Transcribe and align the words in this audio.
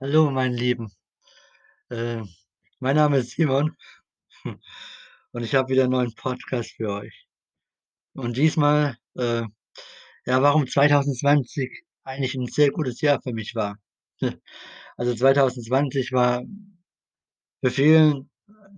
Hallo, 0.00 0.30
mein 0.30 0.52
Lieben. 0.54 0.92
Äh, 1.90 2.22
mein 2.80 2.96
Name 2.96 3.18
ist 3.18 3.32
Simon 3.32 3.76
und 5.32 5.44
ich 5.44 5.54
habe 5.54 5.70
wieder 5.70 5.84
'n 5.86 5.90
neuen 5.90 6.14
Podcast 6.14 6.72
für 6.76 6.90
euch. 6.90 7.26
Und 8.14 8.36
diesmal, 8.36 8.96
äh, 9.16 9.42
ja, 10.26 10.42
warum 10.42 10.66
2020 10.68 11.84
eigentlich 12.04 12.34
'n 12.36 12.46
sehr 12.48 12.70
gutes 12.72 13.00
Jahr 13.02 13.20
für 13.22 13.32
mich 13.34 13.54
war. 13.56 13.76
Also, 14.98 15.14
2020 15.14 16.12
war 16.12 16.42
für 17.62 17.70
vielen, 17.70 18.30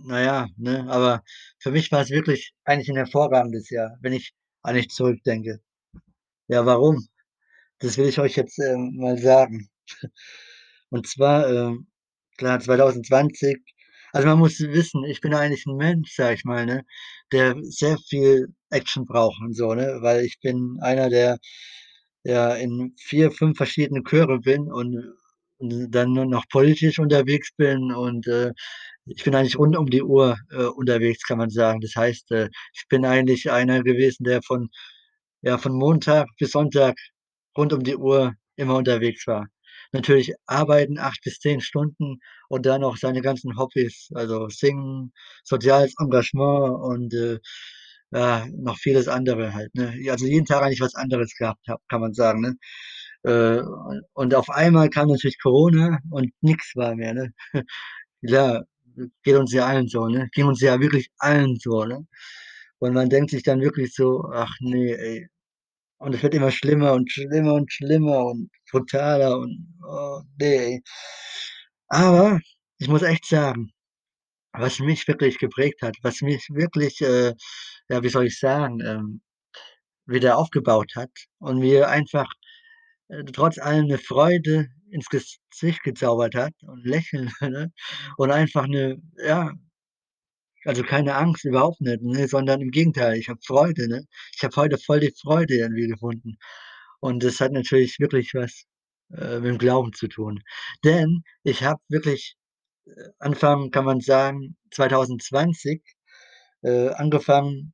na 0.05 0.23
ja, 0.23 0.47
ne, 0.57 0.87
aber 0.91 1.23
für 1.59 1.71
mich 1.73 1.93
war's 1.93 2.11
wirklich 2.11 2.55
eigentlich 2.65 2.89
'n 2.91 2.97
hervorragendes 2.97 3.71
Jahr, 3.71 3.99
wenn 4.03 4.13
ich 4.15 4.33
an 4.63 4.77
ich 4.77 4.89
zurückdenke. 4.91 5.61
Ja, 6.49 6.67
warum? 6.67 7.07
Das 7.81 7.99
will 7.99 8.09
ich 8.09 8.19
euch 8.21 8.37
jetzt, 8.37 8.59
ähm, 8.61 8.97
mal 8.97 9.19
sagen. 9.19 9.69
Und 10.93 11.07
zwar, 11.09 11.49
ähm, 11.49 11.87
klar, 12.37 12.61
2020 12.61 13.59
also, 14.13 14.27
man 14.27 14.41
muss 14.41 14.59
wissen, 14.61 15.05
ich 15.05 15.21
bin 15.21 15.35
eigentlich 15.35 15.67
'n 15.67 15.77
Mensch, 15.77 16.15
sage 16.17 16.35
ich 16.35 16.45
mal, 16.45 16.67
ne, 16.67 16.83
der 17.33 17.55
sehr 17.63 17.97
viel 18.09 18.49
Action 18.71 19.07
braucht 19.07 19.41
und 19.41 19.55
so, 19.55 19.73
ne, 19.75 19.99
weil 20.03 20.25
ich 20.25 20.41
bin 20.43 20.79
einer, 20.83 21.09
der, 21.11 21.39
ja, 22.25 22.55
in 22.57 22.95
4, 23.01 23.31
5 23.33 23.57
verschiedene 23.59 24.03
Chöre 24.05 24.41
bin 24.41 24.71
und 24.73 25.15
und 25.59 25.91
dann 25.93 26.13
nur 26.15 26.25
noch 26.27 26.47
politisch 26.51 26.99
unterwegs 26.99 27.51
bin 27.57 27.93
und, 27.93 28.27
äh, 28.29 28.53
ich 29.07 29.23
bin 29.25 29.35
eigentlich 29.37 29.59
rund 29.59 29.77
um 29.77 29.87
die 29.91 30.03
Uhr, 30.03 30.37
äh, 30.53 30.65
unterwegs, 30.67 31.25
kann 31.27 31.39
man 31.39 31.51
sagen. 31.51 31.81
Das 31.83 31.95
heißt, 31.97 32.31
äh, 32.33 32.49
ich 32.75 32.89
bin 32.89 33.05
eigentlich 33.07 33.51
einer 33.53 33.83
gewesen, 33.85 34.25
der 34.25 34.43
von 34.43 34.71
ja, 35.43 35.59
von 35.59 35.73
Montag 35.75 36.29
bis 36.39 36.53
Sonntag 36.53 36.97
rund 37.59 37.73
um 37.75 37.83
die 37.85 37.97
Uhr 37.97 38.35
immer 38.57 38.77
unterwegs 38.77 39.27
war. 39.29 39.49
Natürlich 39.93 40.35
arbeiten 40.47 40.99
8 40.99 41.21
bis 41.25 41.39
10 41.41 41.61
Stunden 41.61 42.21
und 42.49 42.67
dann 42.67 42.83
noch 42.83 42.97
seine 42.97 43.23
ganzen 43.23 43.57
Hobbys, 43.59 44.09
also 44.15 44.49
Singen, 44.49 45.13
soziales 45.45 45.95
Engagement 46.01 46.81
und, 46.83 47.15
äh, 47.15 47.39
ja, 48.13 48.47
noch 48.57 48.77
vieles 48.79 49.09
andere 49.09 49.55
halt, 49.55 49.75
ne? 49.75 49.95
Also 50.11 50.27
jeden 50.27 50.45
Tag 50.47 50.63
eigentlich 50.63 50.81
was 50.81 50.95
anderes 50.97 51.35
gehabt 51.37 51.67
habe, 51.69 51.81
kann 51.89 52.01
man 52.01 52.13
sagen, 52.15 52.41
ne? 52.43 52.57
Äh, 53.25 53.63
und 54.15 54.35
auf 54.35 54.51
einmal 54.51 54.89
kam 54.91 55.09
natürlich 55.09 55.39
Corona 55.41 55.99
und 56.11 56.33
nix 56.41 56.73
war 56.77 56.95
mehr, 56.97 57.15
ne? 57.15 57.33
Ja, 58.23 58.63
geht 59.25 59.37
uns 59.37 59.53
ja 59.53 59.67
allen 59.67 59.89
so, 59.89 60.09
ne? 60.09 60.29
Ging 60.33 60.47
uns 60.47 60.61
ja 60.63 60.81
wirklich 60.81 61.11
allen 61.19 61.57
so, 61.59 61.85
ne? 61.85 62.07
Und 62.81 62.95
man 62.95 63.11
denkt 63.11 63.31
sich 63.33 63.43
dann 63.45 63.61
wirklich 63.63 63.95
so: 63.95 64.25
„Ach 64.35 64.53
ne, 64.61 64.97
ey.“ 64.99 65.29
Und 66.01 66.15
es 66.15 66.23
wird 66.23 66.35
immer 66.35 66.51
schlimmer 66.51 66.95
und 66.95 67.13
schlimmer 67.13 67.53
und 67.55 67.71
schlimmer 67.71 68.25
und 68.25 68.51
brutaler 68.71 69.39
und, 69.39 69.67
oh, 69.87 70.23
ne, 70.39 70.47
ey. 70.47 70.83
Aber 71.91 72.39
ich 72.79 72.87
muss 72.89 73.03
echt 73.03 73.27
sagen, 73.27 73.73
was 74.53 74.81
mich 74.81 75.09
wirklich 75.09 75.39
geprägt 75.39 75.83
hat, 75.83 75.97
was 76.03 76.23
mich 76.23 76.47
wirklich, 76.51 77.01
äh, 77.03 77.35
ja, 77.91 78.03
wie 78.03 78.09
soll 78.11 78.27
ich 78.27 78.39
sagen, 78.39 78.81
ähm, 78.85 79.23
wieder 80.07 80.39
aufgebaut 80.39 80.93
hat 80.97 81.11
und 81.41 81.59
mir 81.61 81.89
einfach, 81.91 82.27
äh, 83.09 83.25
trotz 83.33 83.59
allem 83.59 83.87
'ne 83.89 83.99
Freude 83.99 84.69
ins 84.91 85.09
Gesicht 85.09 85.83
gezaubert 85.85 86.35
hat 86.37 86.55
und 86.63 86.85
Lächeln, 86.87 87.33
ne? 87.43 87.73
Und 88.19 88.31
einfach 88.33 88.67
'ne 88.69 88.99
ja 89.27 89.53
also, 90.65 90.83
keine 90.85 91.15
Angst, 91.17 91.45
überhaupt 91.45 91.81
nicht, 91.81 92.03
ne, 92.03 92.29
sondern 92.29 92.61
im 92.61 92.71
Gegenteil, 92.71 93.17
ich 93.19 93.29
habe 93.29 93.41
Freude, 93.47 93.89
ne? 93.89 94.05
Ich 94.37 94.43
habe 94.45 94.57
heute 94.57 94.79
voll 94.79 95.01
die 95.01 95.13
Freude 95.23 95.55
irgendwie 95.57 95.89
gefunden. 95.89 96.37
Und 97.01 97.25
das 97.25 97.41
hat 97.41 97.53
natürlich 97.53 97.99
wirklich 98.01 98.35
was, 98.35 98.65
äh, 99.13 99.39
mit'm 99.41 99.59
Glauben 99.59 99.93
zu 99.95 100.09
tun. 100.09 100.43
Denn 100.85 101.23
ich 101.45 101.63
habe 101.65 101.81
wirklich, 101.89 102.37
äh, 102.87 102.91
Anfang, 103.21 103.71
kann 103.73 103.85
man 103.87 104.01
sagen, 104.01 104.57
2020, 104.73 105.83
äh, 106.63 106.89
angefangen, 106.91 107.73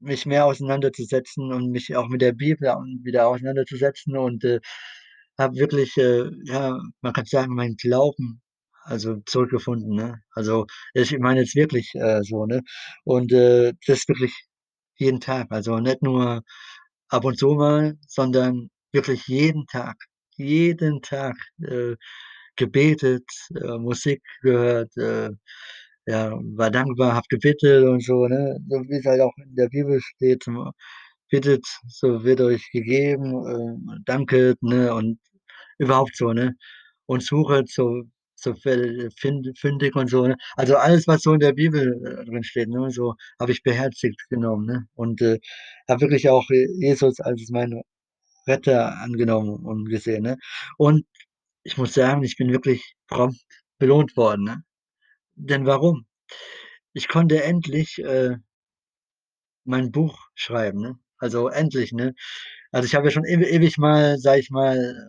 mich 0.00 0.26
mehr 0.26 0.46
auseinanderzusetzen 0.46 1.52
und 1.52 1.70
mich 1.72 1.96
auch 1.96 2.08
mit 2.08 2.22
der 2.22 2.32
Bibel 2.32 2.68
wieder 3.04 3.28
auseinanderzusetzen 3.28 4.16
und, 4.18 4.44
äh, 4.44 4.60
habe 5.38 5.56
wirklich, 5.56 5.96
äh, 5.98 6.30
ja, 6.44 6.78
man 7.02 7.12
kann 7.14 7.26
sagen, 7.26 7.54
meinen 7.54 7.76
Glauben, 7.76 8.42
also, 8.90 9.16
zurückgefunden, 9.26 9.94
ne? 9.96 10.20
Also, 10.34 10.66
ich 10.94 11.18
meine 11.18 11.40
jetzt 11.42 11.56
wirklich, 11.56 11.90
äh, 11.94 12.22
so, 12.24 12.46
ne? 12.46 12.62
Und, 13.04 13.32
äh, 13.32 13.72
das 13.86 14.08
wirklich 14.08 14.34
jeden 14.98 15.20
Tag, 15.20 15.48
also, 15.50 15.78
nicht 15.80 16.02
nur 16.02 16.42
ab 17.10 17.24
und 17.26 17.38
zu 17.38 17.48
mal, 17.54 17.96
sondern 18.08 18.70
wirklich 18.92 19.26
jeden 19.28 19.66
Tag, 19.68 19.96
jeden 20.36 21.02
Tag, 21.02 21.36
äh, 21.62 21.96
gebetet, 22.56 23.24
äh, 23.56 23.78
Musik 23.78 24.22
gehört, 24.42 24.96
äh, 24.98 25.30
ja, 26.06 26.32
war 26.56 26.70
dankbar, 26.70 27.14
habe 27.14 27.26
gebetet 27.30 27.84
und 27.84 28.04
so, 28.04 28.26
ne? 28.28 28.58
So 28.68 28.76
wie's 28.88 29.04
halt 29.06 29.20
auch 29.22 29.32
in 29.38 29.54
der 29.56 29.68
Bibel 29.70 30.00
steht, 30.02 30.46
„Bittet, 31.30 31.66
so 31.88 32.24
wird 32.24 32.40
euch 32.42 32.70
gegeben, 32.72 33.34
äh, 33.46 33.98
danket“, 34.06 34.62
ne, 34.62 34.94
und 34.94 35.18
überhaupt 35.78 36.16
so, 36.16 36.32
ne? 36.34 36.54
Und 37.06 37.22
suchet, 37.24 37.70
so 37.70 38.02
so 38.42 38.54
fündig 38.54 39.96
und 39.96 40.08
so, 40.10 40.26
ne? 40.26 40.36
Also, 40.56 40.76
alles, 40.76 41.06
was 41.08 41.22
so 41.22 41.34
in 41.34 41.40
der 41.40 41.52
Bibel, 41.52 41.94
äh, 42.06 42.24
drin 42.26 42.44
steht, 42.44 42.68
ne, 42.68 42.90
so 42.90 43.14
habe 43.40 43.52
ich 43.52 43.62
beherzigt 43.62 44.22
genommen, 44.30 44.66
ne? 44.66 44.86
Und, 44.94 45.22
äh, 45.22 45.38
habe 45.88 46.02
wirklich 46.02 46.28
auch, 46.30 46.48
äh, 46.50 46.66
Jesus 46.80 47.20
als 47.20 47.48
meinen 47.50 47.82
Retter 48.48 48.98
angenommen 49.00 49.64
und 49.66 49.88
gesehen, 49.90 50.24
ne? 50.24 50.38
Und 50.78 51.06
ich 51.64 51.78
muss 51.78 51.94
sagen, 51.94 52.22
ich 52.24 52.36
bin 52.36 52.52
wirklich 52.52 52.96
prompt 53.08 53.40
belohnt 53.78 54.16
worden, 54.16 54.44
ne? 54.44 54.64
Denn 55.36 55.66
warum? 55.66 56.06
Ich 56.94 57.08
konnte 57.08 57.42
endlich, 57.44 57.98
äh 58.04 58.36
mein 59.66 59.90
Buch 59.92 60.18
schreiben, 60.34 60.80
ne? 60.80 60.98
Also, 61.18 61.48
endlich, 61.48 61.92
ne? 61.92 62.14
Also, 62.72 62.86
ich 62.86 62.94
habe 62.94 63.06
ja 63.08 63.10
schon 63.10 63.24
ew 63.24 63.42
ewig 63.42 63.78
mal, 63.78 64.18
sage 64.18 64.40
ich 64.40 64.50
mal, 64.50 65.08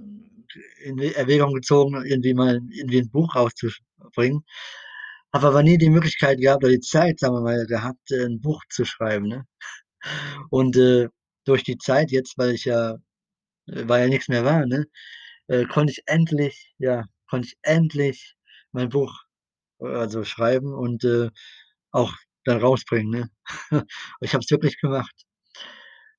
in 0.83 0.99
Erwägung 0.99 1.53
gezogen, 1.53 2.03
irgendwie 2.05 2.33
mal 2.35 2.61
irgendwie 2.71 2.99
'n 2.99 3.09
Buch 3.11 3.35
rauszusch 3.35 3.81
bringen, 4.15 4.43
habe 5.33 5.47
aber 5.49 5.63
nie 5.63 5.77
die 5.79 5.89
Möglichkeit 5.91 6.39
gehabt 6.41 6.63
oder 6.65 6.73
die 6.73 6.79
Zeit, 6.81 7.19
sagen 7.19 7.35
wir 7.35 7.41
mal, 7.41 7.65
gehabt, 7.67 8.11
äh, 8.11 8.25
'n 8.25 8.41
Buch 8.41 8.63
zu 8.69 8.85
schreiben, 8.85 9.27
ne? 9.29 9.45
Und, 10.51 10.75
äh, 10.77 11.07
durch 11.45 11.63
die 11.63 11.77
Zeit 11.77 12.11
jetzt, 12.11 12.37
weil 12.37 12.51
ich 12.55 12.65
ja 12.65 12.93
äh, 13.67 13.87
weil 13.89 14.03
ja 14.03 14.09
nix 14.09 14.27
mehr 14.29 14.45
war, 14.45 14.65
ne, 14.67 14.85
äh, 15.49 15.65
konnte 15.65 15.93
ich 15.93 16.03
endlich 16.07 16.73
ja, 16.79 17.05
konnte 17.29 17.47
ich 17.49 17.57
endlich 17.63 18.35
mein 18.73 18.89
Buch, 18.89 19.13
äh, 19.81 19.87
also, 19.87 20.23
schreiben 20.25 20.73
und, 20.75 21.03
äh, 21.05 21.29
auch 21.93 22.13
dann 22.45 22.59
rausbringen, 22.61 23.11
ne? 23.11 23.29
Ich 24.21 24.33
habe 24.35 24.43
es 24.45 24.51
wirklich 24.51 24.79
gemacht. 24.81 25.13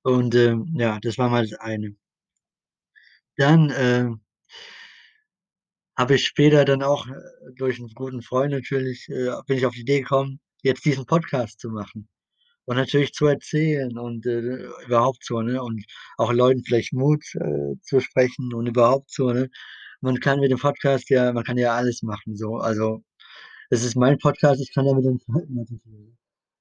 Und, 0.04 0.34
ähm, 0.34 0.66
ja, 0.76 0.98
das 1.00 1.16
war 1.18 1.28
mal 1.30 1.46
das 1.46 1.58
eine. 1.60 1.94
Dann, 3.38 3.70
äh 3.70 4.12
habe 5.96 6.14
ich 6.14 6.24
später 6.26 6.64
dann 6.64 6.82
auch, 6.82 7.06
äh, 7.06 7.12
durch 7.56 7.78
'n 7.78 7.88
guten 7.94 8.22
Freund 8.22 8.52
natürlich, 8.52 9.08
äh, 9.10 9.30
bin 9.46 9.58
ich 9.58 9.66
auf 9.66 9.74
die 9.74 9.82
Idee 9.82 10.00
gekommen, 10.00 10.40
jetzt 10.62 10.84
diesen 10.86 11.04
Podcast 11.06 11.60
zu 11.60 11.68
machen 11.70 12.08
und 12.66 12.76
natürlich 12.76 13.12
zu 13.14 13.26
erzählen 13.26 13.98
und, 13.98 14.26
äh, 14.26 14.40
überhaupt 14.86 15.24
so, 15.24 15.42
ne? 15.42 15.62
Und 15.62 15.84
auch 16.18 16.32
Leuten 16.32 16.64
vielleicht 16.64 16.92
Mut, 16.94 17.24
äh, 17.36 17.76
zu 17.82 18.00
sprechen 18.00 18.54
und 18.54 18.66
überhaupt 18.68 19.10
so, 19.12 19.32
ne? 19.32 19.50
Man 20.02 20.20
kann 20.20 20.40
mit 20.40 20.50
dem 20.52 20.58
Podcast 20.60 21.10
ja 21.10 21.32
man 21.32 21.44
kann 21.44 21.58
ja 21.58 21.74
alles 21.74 22.02
machen 22.02 22.36
so. 22.36 22.56
Also, 22.58 23.04
es 23.70 23.84
ist 23.84 23.96
mein 23.96 24.18
Podcast, 24.18 24.60
ich 24.62 24.74
kann 24.74 24.86
ja 24.86 24.94
mit 24.94 25.04
den 25.06 25.20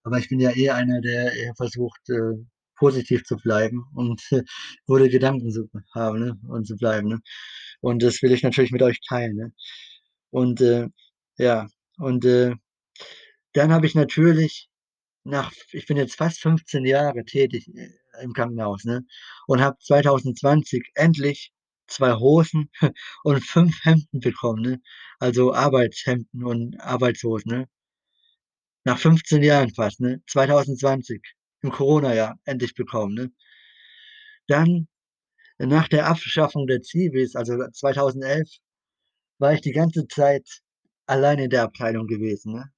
aber 0.06 0.20
ich 0.20 0.30
bin 0.30 0.40
ja 0.42 0.52
eher 0.52 0.76
einer, 0.76 1.02
der 1.02 1.34
eher 1.34 1.56
versucht, 1.56 2.02
äh, 2.10 2.36
positiv 2.82 3.24
zu 3.26 3.38
bleiben 3.38 3.86
und 3.96 4.22
gute 4.88 5.10
Gedanken 5.10 5.52
zu 5.52 5.70
haben, 5.96 6.20
ne, 6.20 6.40
und 6.50 6.66
zu 6.68 6.76
bleiben, 6.78 7.10
ne? 7.10 7.20
Und 7.82 8.04
das 8.04 8.22
will 8.24 8.34
ich 8.34 8.44
natürlich 8.44 8.72
mit 8.72 8.84
euch 8.84 9.00
teilen, 9.08 9.36
ne? 9.38 9.54
Und, 10.32 10.62
äh, 10.62 10.88
ja, 11.38 11.68
und, 11.98 12.26
äh, 12.26 12.56
dann 13.54 13.72
habe 13.74 13.86
ich 13.88 13.96
natürlich 13.96 14.70
nach 15.26 15.52
ich 15.74 15.88
bin 15.88 15.98
jetzt 15.98 16.16
fast 16.18 16.40
15 16.42 16.86
Jahre 16.86 17.26
tätig, 17.26 17.68
äh, 17.76 17.90
im 18.24 18.34
Krankenhaus, 18.34 18.86
ne, 18.86 19.06
und 19.48 19.62
habe 19.62 19.78
2020 19.82 20.92
endlich 20.96 21.52
2 21.88 22.14
Hosen 22.16 22.70
und 23.26 23.44
5 23.46 23.76
Hemden 23.86 24.20
bekommen, 24.22 24.64
ne? 24.64 24.82
Also, 25.20 25.54
Arbeitshemden 25.54 26.44
und 26.46 26.80
Arbeitshosen, 26.82 27.52
ne? 27.54 27.70
Nach 28.86 28.98
15 29.00 29.44
Jahren 29.44 29.74
fast, 29.74 30.00
ne? 30.02 30.22
2020, 30.28 31.22
im 31.62 31.72
Coronajahr 31.72 32.40
endlich 32.46 32.74
bekommen, 32.76 33.16
ne? 33.16 33.32
Dann 34.48 34.88
nach 35.60 35.88
der 35.88 36.08
Abschaffung 36.08 36.68
der 36.68 36.82
Zivis, 36.82 37.36
also, 37.36 37.58
2011, 37.74 38.50
war 39.40 39.54
ich 39.54 39.62
die 39.62 39.72
ganze 39.74 40.08
Zeit 40.08 40.48
alleine 41.08 41.46
in 41.46 41.50
der 41.52 41.64
Abteilung 41.64 42.08
gewesen, 42.08 42.54
ne? 42.54 42.72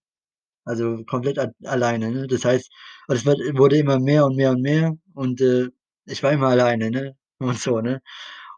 Also, 0.65 1.03
komplett 1.06 1.39
alleine, 1.65 2.12
ne? 2.12 2.27
Das 2.27 2.45
heißt, 2.45 2.71
es 3.09 3.25
wurde 3.25 3.77
immer 3.77 4.00
mehr 4.00 4.25
und 4.25 4.35
mehr 4.38 4.51
und 4.51 4.62
mehr 4.62 4.94
und, 5.15 5.41
äh, 5.41 5.69
ich 6.06 6.24
war 6.24 6.31
immer 6.33 6.50
alleine, 6.50 6.91
ne, 6.91 7.18
und 7.39 7.59
so, 7.59 7.81
ne? 7.81 8.01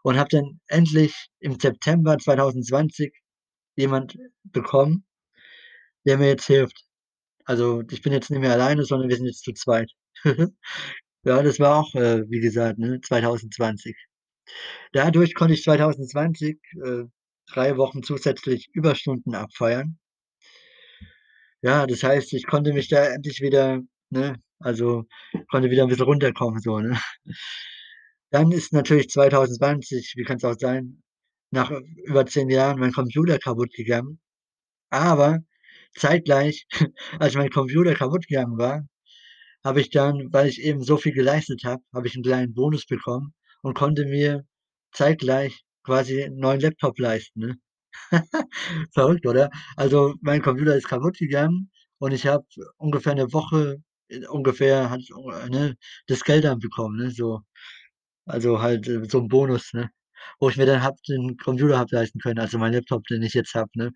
Und 0.04 0.18
habe 0.18 0.30
dann 0.30 0.60
endlich 0.68 1.14
im 1.40 1.58
September 1.60 2.18
2020 2.18 3.12
jemand 3.76 4.16
bekommen 4.44 5.06
der 6.06 6.16
mir 6.18 6.28
jetzt 6.28 6.46
hilft. 6.46 6.84
Also, 7.44 7.82
ich 7.90 8.02
bin 8.02 8.12
jetzt 8.12 8.30
nicht 8.30 8.40
mehr 8.40 8.52
alleine, 8.52 8.84
sondern 8.84 9.08
wir 9.08 9.16
sind 9.16 9.26
jetzt 9.26 9.44
zu 9.44 9.52
zweit. 9.52 9.90
Ja, 11.24 11.42
das 11.42 11.60
war 11.60 11.76
auch, 11.80 11.94
äh, 11.94 12.24
wie 12.30 12.40
gesagt, 12.40 12.78
ne, 12.78 13.00
2020. 13.02 13.96
Dadurch 14.92 15.34
konnte 15.34 15.54
ich 15.54 15.62
2020, 15.64 16.58
äh, 16.84 17.04
3 17.48 17.76
Wochen 17.78 18.02
zusätzlich 18.04 18.68
Überstunden 18.74 19.34
abfeiern. 19.34 19.98
Ja, 21.62 21.86
das 21.86 22.02
heißt, 22.02 22.32
ich 22.34 22.46
konnte 22.46 22.72
mich 22.72 22.88
da 22.88 23.04
endlich 23.06 23.40
wieder 23.40 23.80
ne, 24.10 24.36
also, 24.58 25.04
konnte 25.50 25.70
wieder 25.70 25.82
'n 25.84 25.88
bisschen 25.88 26.04
runterkommen 26.04 26.60
so, 26.60 26.78
ne? 26.80 26.98
Dann 28.32 28.50
ist 28.52 28.72
natürlich 28.72 29.08
2020, 29.10 30.14
wie 30.16 30.24
kann's 30.24 30.44
auch 30.44 30.56
sein, 30.58 31.02
nach 31.52 31.70
über 32.04 32.26
10 32.26 32.50
Jahren 32.50 32.78
mein 32.80 32.92
Computer 32.92 33.38
kaputtgegangen. 33.38 34.20
Aber 34.90 35.40
zeitgleich, 35.96 36.66
als 37.20 37.34
mein 37.34 37.50
Computer 37.50 37.94
kaputtgegangen 37.94 38.58
war, 38.58 38.86
habe 39.66 39.82
ich 39.82 39.90
dann, 39.90 40.32
weil 40.32 40.48
ich 40.48 40.62
eben 40.62 40.82
so 40.84 40.98
viel 40.98 41.12
geleistet 41.14 41.64
habe, 41.66 41.82
habe 41.94 42.08
ich 42.08 42.16
'n 42.16 42.24
kleinen 42.24 42.54
Bonus 42.54 42.86
bekommen 42.86 43.34
und 43.62 43.74
konnte 43.76 44.06
mir 44.06 44.44
zeitgleich 44.94 45.62
quasi 45.84 46.22
'n 46.24 46.36
neuen 46.38 46.60
Laptop 46.62 46.98
leisten, 47.00 47.40
ne? 47.40 47.56
Verrückt, 48.94 49.26
oder? 49.26 49.50
Also, 49.76 50.14
mein 50.22 50.42
Computer 50.42 50.76
ist 50.76 50.88
kaputtgegangen 50.88 51.70
und 52.00 52.12
ich 52.12 52.26
habe 52.26 52.44
ungefähr 52.78 53.14
'ne 53.16 53.32
Woche 53.34 53.78
äh, 54.10 54.26
ungefähr 54.28 54.92
äh, 54.96 55.50
ne, 55.50 55.76
das 56.08 56.24
Geld 56.24 56.44
dann 56.44 56.60
bekommen, 56.60 56.98
ne, 56.98 57.10
so. 57.12 57.40
Also, 58.26 58.60
halt, 58.62 58.88
äh, 58.88 59.04
so 59.10 59.20
'n 59.20 59.28
Bonus, 59.28 59.72
ne, 59.74 59.90
wo 60.40 60.50
ich 60.50 60.56
mir 60.58 60.66
dann 60.66 60.82
habe 60.82 60.96
den 61.08 61.36
Computer 61.38 61.78
habe 61.78 61.94
leisten 61.96 62.20
können, 62.20 62.40
also 62.40 62.58
meinen 62.58 62.74
Laptop, 62.74 63.04
den 63.08 63.22
ich 63.24 63.34
jetzt 63.34 63.54
habe, 63.56 63.70
ne? 63.76 63.92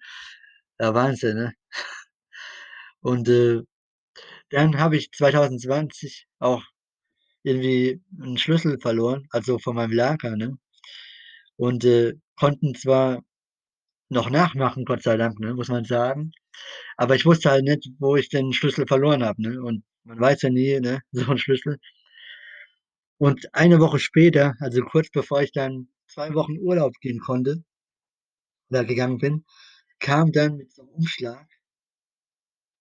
Ja, 0.81 0.95
Wahnsinn, 0.95 1.37
ne? 1.39 1.55
Und, 3.03 3.29
äh, 3.29 3.63
dann 4.51 4.79
habe 4.79 4.97
ich 4.97 5.11
2020 5.13 6.27
auch 6.41 6.63
irgendwie 7.45 8.03
'n 8.21 8.39
Schlüssel 8.39 8.79
verloren, 8.81 9.27
also 9.31 9.59
von 9.59 9.77
meinem 9.77 9.93
Lager, 9.93 10.37
ne? 10.37 10.59
Und, 11.59 11.85
äh, 11.85 12.15
konnten 12.37 12.75
zwar 12.75 13.23
noch 14.11 14.31
nachmachen, 14.31 14.85
Gott 14.87 15.03
sei 15.05 15.17
Dank, 15.19 15.41
ne, 15.41 15.55
muss 15.55 15.69
man 15.69 15.85
sagen. 15.85 16.33
Aber 16.97 17.17
ich 17.17 17.27
wusste 17.27 17.51
halt 17.51 17.65
nicht, 17.65 17.89
wo 18.01 18.17
ich 18.17 18.29
den 18.31 18.53
Schlüssel 18.53 18.87
verloren 18.89 19.25
habe, 19.25 19.43
ne? 19.43 19.61
Und 19.63 19.85
man 20.05 20.21
weiß 20.21 20.43
ja 20.43 20.51
nie, 20.51 20.81
ne, 20.81 21.01
so 21.13 21.31
'n 21.33 21.39
Schlüssel. 21.39 21.79
Und 23.21 23.55
eine 23.55 23.81
Woche 23.81 23.99
später, 23.99 24.55
also 24.61 24.81
kurz 24.83 25.11
bevor 25.11 25.43
ich 25.43 25.53
dann 25.53 25.89
2 26.09 26.33
Wochen 26.33 26.57
Urlaub 26.59 26.95
gehen 27.03 27.19
konnte 27.21 27.63
oder 28.71 28.85
gegangen 28.85 29.19
bin, 29.19 29.45
kam 30.01 30.33
dann 30.33 30.57
mit 30.57 30.73
so 30.73 30.83
'nem 30.85 30.95
Umschlag 30.95 31.47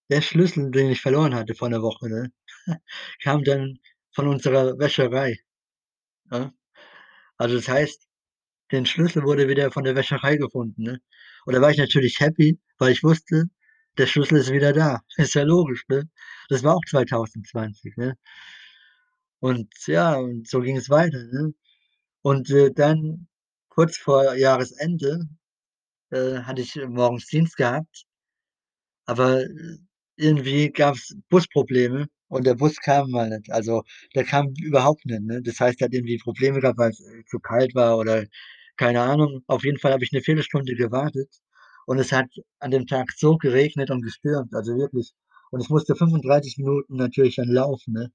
der 0.09 0.21
Schlüssel, 0.21 0.71
den 0.71 0.91
ich 0.91 1.01
verloren 1.01 1.35
hatte 1.35 1.55
vor 1.55 1.69
'ner 1.69 1.81
Woche, 1.81 2.09
ne, 2.09 2.31
kam 3.23 3.43
dann 3.43 3.79
von 4.13 4.27
unserer 4.27 4.77
Wäscherei, 4.79 5.37
ne? 6.31 6.53
Also, 7.37 7.57
das 7.57 7.67
heißt, 7.69 8.07
den 8.71 8.85
Schlüssel 8.87 9.23
wurde 9.23 9.47
wieder 9.49 9.71
von 9.71 9.83
der 9.85 9.95
Wäscherei 9.95 10.37
gefunden, 10.37 10.83
ne? 10.83 10.99
Und 11.45 11.55
da 11.55 11.61
war 11.61 11.71
ich 11.71 11.77
natürlich 11.79 12.19
happy, 12.21 12.59
weil 12.79 12.93
ich 12.93 13.03
wusste, 13.03 13.45
der 13.99 14.07
Schlüssel 14.07 14.37
ist 14.39 14.51
wieder 14.53 14.73
da. 14.73 15.01
Ist 15.17 15.35
ja 15.35 15.43
logisch, 15.43 15.85
ne? 15.89 16.09
Das 16.49 16.63
war 16.63 16.75
auch 16.75 16.85
2020, 16.89 17.97
ne? 17.97 18.15
Und 19.43 19.69
ja, 19.87 20.15
und 20.17 20.47
so 20.49 20.59
ging 20.61 20.75
es 20.77 20.89
weiter, 20.89 21.23
ne? 21.23 21.53
Und, 22.23 22.49
äh, 22.51 22.71
dann 22.73 23.27
kurz 23.69 23.97
vor 23.97 24.35
Jahresende, 24.35 25.27
äh, 26.11 26.39
hatte 26.41 26.61
ich 26.63 26.75
morgens 26.87 27.27
Dienst 27.27 27.57
gehabt 27.57 28.05
aber, 29.07 29.45
irgendwie 30.19 30.71
gab's 30.71 31.15
Busprobleme 31.29 32.07
und 32.29 32.45
der 32.47 32.55
Bus 32.55 32.77
kam 32.77 33.11
mal 33.11 33.29
nicht. 33.29 33.51
Also, 33.51 33.83
der 34.15 34.25
kam 34.25 34.53
überhaupt 34.61 35.05
nicht, 35.05 35.21
ne? 35.23 35.41
Das 35.43 35.59
heißt, 35.59 35.79
der 35.81 35.87
hat 35.87 35.93
irgendwie 35.93 36.17
Probleme 36.19 36.59
gehabt, 36.61 36.77
weil's, 36.79 36.99
äh, 37.01 37.23
zu 37.25 37.39
kalt 37.39 37.75
war 37.75 37.97
oder 37.97 38.25
keine 38.77 39.01
Ahnung. 39.01 39.43
Auf 39.47 39.63
jeden 39.65 39.79
Fall 39.79 39.93
habe 39.93 40.03
ich 40.03 40.11
'ne 40.11 40.21
Viertelstunde 40.21 40.75
gewartet 40.75 41.29
und 41.87 41.99
es 41.99 42.11
hat 42.11 42.27
an 42.59 42.71
dem 42.71 42.87
Tag 42.87 43.11
so 43.17 43.37
geregnet 43.37 43.89
und 43.91 44.01
gestürmt, 44.03 44.53
also 44.55 44.75
wirklich. 44.77 45.13
Und 45.51 45.61
ich 45.61 45.69
musste 45.69 45.95
35 45.95 46.57
Minuten 46.57 46.95
natürlich 46.97 47.35
dann 47.37 47.49
laufen, 47.49 47.93
ne? 47.93 48.11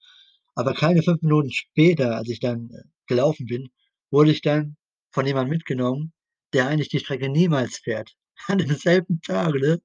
Aber 0.57 0.75
keine 0.75 1.03
5 1.03 1.23
Minuten 1.23 1.51
später, 1.53 2.17
als 2.17 2.29
ich 2.29 2.41
dann, 2.41 2.71
äh, 2.71 2.83
gelaufen 3.09 3.47
bin, 3.47 3.71
wurde 4.11 4.31
ich 4.33 4.43
dann 4.43 4.77
von 5.13 5.27
jemandem 5.27 5.51
mitgenommen, 5.57 6.13
der 6.53 6.67
eigentlich 6.69 6.89
die 6.89 7.01
Strecke 7.01 7.29
niemals 7.29 7.79
fährt, 7.79 8.15
an 8.49 8.59
demselben 8.59 9.21
Tag, 9.23 9.55
ne? 9.55 9.81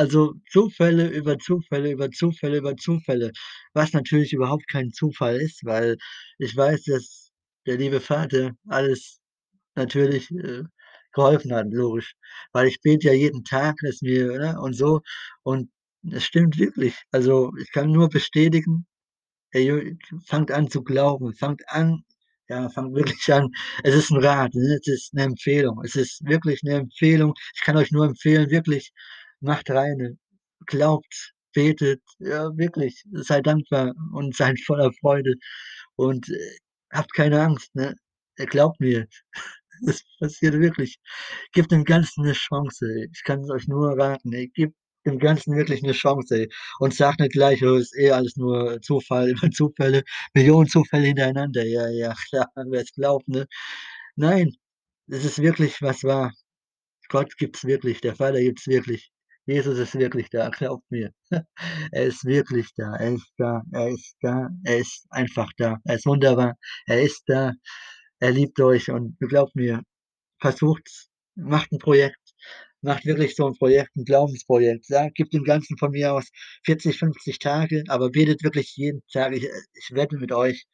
Also, 0.00 0.32
Zufälle 0.50 1.08
über 1.10 1.38
Zufälle 1.38 1.90
über 1.92 2.10
Zufälle 2.10 2.56
über 2.56 2.74
Zufälle, 2.74 3.32
was 3.74 3.92
natürlich 3.92 4.32
überhaupt 4.32 4.66
kein 4.68 4.90
Zufall 4.92 5.36
ist, 5.38 5.60
weil 5.62 5.98
ich 6.38 6.56
weiß, 6.56 6.84
dass 6.84 7.30
der 7.66 7.76
liebe 7.76 8.00
Vater 8.00 8.52
alles 8.68 9.18
natürlich, 9.76 10.30
äh, 10.32 10.62
geholfen 11.14 11.52
hat, 11.54 11.66
logisch. 11.72 12.14
Weil 12.52 12.68
ich 12.68 12.80
bete 12.82 13.08
ja 13.08 13.14
jeden 13.14 13.44
Tag, 13.44 13.76
dass 13.84 14.02
mir 14.02 14.26
ne, 14.38 14.60
und 14.60 14.74
so 14.74 15.02
und 15.44 15.70
es 16.12 16.24
stimmt 16.24 16.58
wirklich. 16.58 16.94
Also, 17.12 17.52
ich 17.60 17.72
kann 17.72 17.92
nur 17.92 18.08
bestätigen, 18.10 18.86
ey, 19.52 19.96
fangt 20.26 20.52
an 20.52 20.70
zu 20.70 20.82
glauben, 20.84 21.34
fangt 21.34 21.62
an 21.68 22.04
ja, 22.50 22.68
fangt 22.70 22.94
wirklich 22.96 23.32
an. 23.32 23.48
Es 23.84 23.94
ist 23.94 24.10
'n 24.12 24.18
Rat, 24.24 24.54
ne? 24.54 24.78
Es 24.80 24.88
ist 24.88 25.14
'ne 25.14 25.24
Empfehlung. 25.24 25.82
Es 25.84 25.96
ist 25.96 26.20
wirklich 26.26 26.62
'ne 26.64 26.74
Empfehlung. 26.76 27.34
Ich 27.56 27.62
kann 27.62 27.76
euch 27.78 27.92
nur 27.92 28.06
empfehlen, 28.06 28.50
wirklich, 28.50 28.92
macht 29.42 29.70
rein, 29.70 30.18
glaubt, 30.66 31.34
betet, 31.54 32.02
ja, 32.20 32.50
wirklich, 32.58 33.04
seid 33.12 33.46
dankbar 33.46 33.92
und 34.14 34.36
seid 34.36 34.58
voller 34.66 34.92
Freude 35.00 35.34
und, 35.96 36.28
äh, 36.30 36.56
habt 36.92 37.14
keine 37.14 37.40
Angst, 37.42 37.74
ne? 37.76 37.94
Glaubt 38.36 38.80
mir, 38.80 39.06
es 39.88 40.04
passiert 40.20 40.54
wirklich. 40.60 40.98
Gebt 41.54 41.72
dem 41.72 41.84
Ganzen 41.84 42.24
'ne 42.24 42.32
Chance. 42.34 42.86
Ich 43.12 43.22
kann's 43.24 43.50
euch 43.50 43.68
nur 43.68 43.98
raten, 43.98 44.32
ey. 44.34 44.48
Gebt 44.54 44.76
dem 45.06 45.18
Ganzen 45.20 45.56
wirklich 45.56 45.82
'ne 45.82 45.92
Chance, 45.92 46.34
ey. 46.42 46.48
Und 46.80 46.94
sagt 46.94 47.20
nicht 47.20 47.32
gleich: 47.34 47.62
„Oh, 47.64 47.76
ist 47.76 47.96
eh 47.98 48.10
alles 48.12 48.36
nur 48.36 48.80
Zufall 48.82 49.30
über 49.48 49.50
Zufälle, 49.52 50.02
Millionen 50.34 50.68
Zufälle 50.68 51.06
hintereinander.“ 51.08 51.64
Ja, 51.66 51.88
ja, 51.90 52.14
klar, 52.30 52.48
wer's 52.56 52.92
glaubt, 52.94 53.28
ne? 53.28 53.46
Nein, 54.16 54.54
es 55.08 55.24
ist 55.26 55.40
wirklich 55.42 55.82
was 55.82 56.04
wahr. 56.04 56.32
Gott 57.10 57.36
gibt's 57.38 57.64
wirklich, 57.66 58.00
der 58.02 58.16
Vater 58.16 58.40
gibt's 58.42 58.66
wirklich. 58.68 59.10
Jesus 59.48 59.78
ist 59.78 59.94
wirklich 59.98 60.28
da, 60.30 60.48
glaubt 60.50 60.84
mir. 60.90 61.12
Er 61.92 62.04
ist 62.06 62.24
wirklich 62.24 62.68
da. 62.76 62.94
Er 62.96 63.14
ist 63.14 63.32
da. 63.38 63.62
Er 63.72 63.88
ist 63.88 64.16
da. 64.22 64.48
Er 64.64 64.78
ist 64.78 65.06
einfach 65.10 65.50
da. 65.56 65.78
Er 65.84 65.94
ist 65.96 66.06
wunderbar. 66.06 66.56
Er 66.86 67.02
ist 67.02 67.22
da. 67.26 67.52
Er 68.20 68.30
liebt 68.32 68.60
euch 68.60 68.90
und 68.90 69.16
glaubt 69.20 69.56
mir, 69.56 69.82
versucht's, 70.40 71.10
macht 71.36 71.72
'n 71.72 71.78
Projekt. 71.78 72.18
Macht 72.82 73.06
wirklich 73.06 73.36
so 73.36 73.46
'n 73.48 73.56
Projekt, 73.58 73.96
'n 73.96 74.04
Glaubensprojekt. 74.06 74.86
Ja, 74.90 75.08
gebt 75.10 75.34
dem 75.34 75.44
Ganzen 75.44 75.78
von 75.78 75.92
mir 75.92 76.14
aus 76.14 76.28
40, 76.64 76.98
50 76.98 77.38
Tage, 77.40 77.84
aber 77.88 78.10
betet 78.10 78.44
wirklich 78.44 78.76
jeden 78.76 79.02
Tag. 79.12 79.34
Ich, 79.34 79.44
ich 79.74 79.90
wette 79.94 80.16
mit 80.18 80.32
euch, 80.32 80.66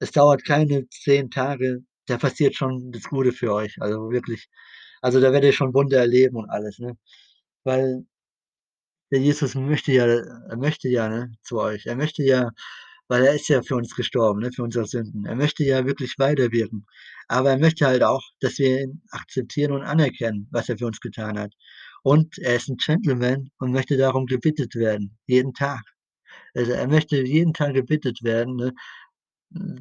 es 0.00 0.12
dauert 0.12 0.44
keine 0.46 0.88
10 0.90 1.30
Tage, 1.30 1.80
da 2.06 2.18
passiert 2.18 2.56
schon 2.56 2.92
das 2.92 3.04
Gute 3.04 3.32
für 3.32 3.52
euch, 3.54 3.76
also 3.80 4.10
wirklich. 4.12 4.48
Also, 5.02 5.20
da 5.20 5.32
werdet 5.32 5.46
ihr 5.50 5.54
schon 5.54 5.74
Wunder 5.74 5.98
erleben 6.00 6.36
und 6.38 6.50
alles, 6.50 6.78
ne? 6.80 6.96
Weil 7.66 8.04
der 9.12 9.20
Jesus 9.20 9.54
möchte 9.54 9.92
ja 9.92 10.06
er 10.06 10.56
möchte 10.56 10.88
ja, 10.88 11.06
ne, 11.08 11.30
zu 11.42 11.60
euch. 11.60 11.84
Er 11.86 11.96
möchte 11.96 12.22
ja 12.24 12.50
weil 13.08 13.24
er 13.26 13.34
ist 13.34 13.48
ja 13.48 13.60
für 13.62 13.76
uns 13.76 13.94
gestorben, 13.94 14.40
ne, 14.40 14.50
für 14.52 14.62
unsere 14.62 14.86
Sünden. 14.86 15.26
Er 15.26 15.36
möchte 15.36 15.64
ja 15.64 15.84
wirklich 15.84 16.14
weiterwirken. 16.18 16.86
Aber 17.28 17.50
er 17.50 17.58
möchte 17.58 17.86
halt 17.86 18.02
auch, 18.02 18.22
dass 18.40 18.58
wir 18.58 18.80
ihn 18.82 19.02
akzeptieren 19.10 19.72
und 19.72 19.82
anerkennen, 19.82 20.48
was 20.50 20.68
er 20.70 20.78
für 20.78 20.86
uns 20.86 20.98
getan 21.00 21.38
hat. 21.38 21.52
Und 22.04 22.38
er 22.38 22.56
ist 22.56 22.70
'n 22.70 22.78
Gentleman 22.78 23.50
und 23.58 23.72
möchte 23.72 23.98
darum 23.98 24.24
gebittet 24.26 24.74
werden, 24.76 25.18
jeden 25.26 25.52
Tag. 25.52 25.82
Also, 26.54 26.72
er 26.72 26.88
möchte 26.88 27.18
jeden 27.22 27.54
Tag 27.54 27.74
gebittet 27.74 28.22
werden, 28.24 28.56
ne, 28.56 28.72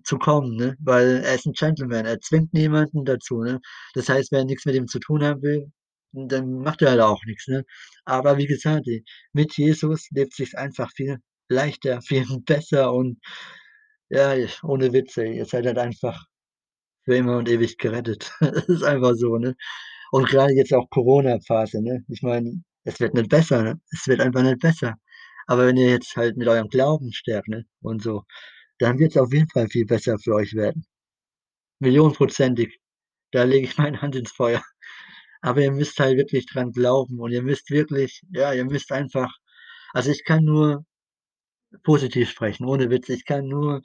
zu 0.06 0.18
kommen, 0.20 0.56
ne, 0.58 0.78
weil 0.82 1.24
er 1.26 1.36
ist 1.36 1.48
'n 1.48 1.54
Gentleman. 1.54 2.06
Er 2.08 2.20
zwingt 2.22 2.54
niemanden 2.54 3.06
dazu, 3.06 3.44
ne? 3.44 3.62
Das 3.96 4.10
heißt, 4.10 4.32
wer 4.34 4.46
nix 4.46 4.66
mit 4.66 4.76
ihm 4.76 4.88
zu 4.88 5.00
tun 5.00 5.24
haben 5.24 5.42
will, 5.44 5.72
dann 6.14 6.60
macht 6.60 6.82
er 6.82 6.92
halt 6.92 7.02
auch 7.02 7.24
nix, 7.26 7.48
ne? 7.48 7.66
Aber 8.06 8.38
wie 8.38 8.48
gesagt, 8.48 8.88
ey, 8.88 9.04
mit 9.34 9.58
Jesus 9.58 10.08
lebt 10.12 10.34
sich's 10.36 10.56
einfach 10.56 10.92
viel 10.96 11.20
leichter, 11.50 12.02
viel 12.08 12.26
besser 12.46 12.94
und 12.94 13.20
ja, 14.10 14.36
ohne 14.64 14.94
Witz, 14.94 15.18
ey, 15.18 15.38
ihr 15.38 15.46
seid 15.46 15.66
halt 15.66 15.78
einfach 15.78 16.26
für 17.06 17.16
immer 17.16 17.38
und 17.38 17.50
ewig 17.50 17.78
gerettet. 17.78 18.32
Es 18.42 18.66
ist 18.70 18.84
einfach 18.84 19.14
so, 19.16 19.38
ne? 19.38 19.56
Und 20.12 20.28
grade 20.30 20.54
jetzt 20.54 20.74
auch 20.74 20.90
Corona-Phase, 20.90 21.82
ne? 21.84 22.04
Ich 22.10 22.22
meine, 22.24 22.64
es 22.86 23.00
wird 23.00 23.14
nicht 23.16 23.30
besser, 23.30 23.64
ne? 23.64 23.82
Es 23.92 24.08
wird 24.08 24.22
einfach 24.22 24.44
nicht 24.44 24.60
besser. 24.60 24.96
Aber 25.48 25.68
wenn 25.68 25.78
ihr 25.78 25.90
jetzt 25.90 26.16
halt 26.16 26.38
mit 26.38 26.48
eurem 26.48 26.70
Glauben 26.70 27.12
stärkt, 27.14 27.48
ne, 27.50 27.66
und 27.82 28.02
so, 28.04 28.24
dann 28.80 29.00
wird's 29.00 29.18
auf 29.18 29.34
jeden 29.34 29.50
Fall 29.50 29.68
viel 29.70 29.86
besser 29.86 30.18
für 30.20 30.36
euch 30.36 30.54
werden. 30.54 30.86
Millionenprozentig. 31.80 32.80
Da 33.32 33.44
lege 33.44 33.68
ich 33.68 33.78
meine 33.80 34.02
Hand 34.02 34.16
ins 34.16 34.32
Feuer. 34.32 34.64
Aber 35.44 35.62
ihr 35.62 35.72
müsst 35.72 36.00
halt 36.00 36.18
wirklich 36.18 36.46
dran 36.46 36.72
glauben 36.72 37.20
und 37.20 37.32
ihr 37.32 37.42
müsst 37.42 37.72
wirklich 37.72 38.22
ja, 38.32 38.54
ihr 38.54 38.66
müsst 38.66 38.92
einfach 38.92 39.32
also, 39.94 40.12
ich 40.12 40.24
kann 40.26 40.46
nur 40.46 40.86
positiv 41.84 42.30
sprechen, 42.32 42.66
ohne 42.66 42.90
Witz. 42.92 43.10
Ich 43.10 43.26
kann 43.26 43.48
nur 43.48 43.82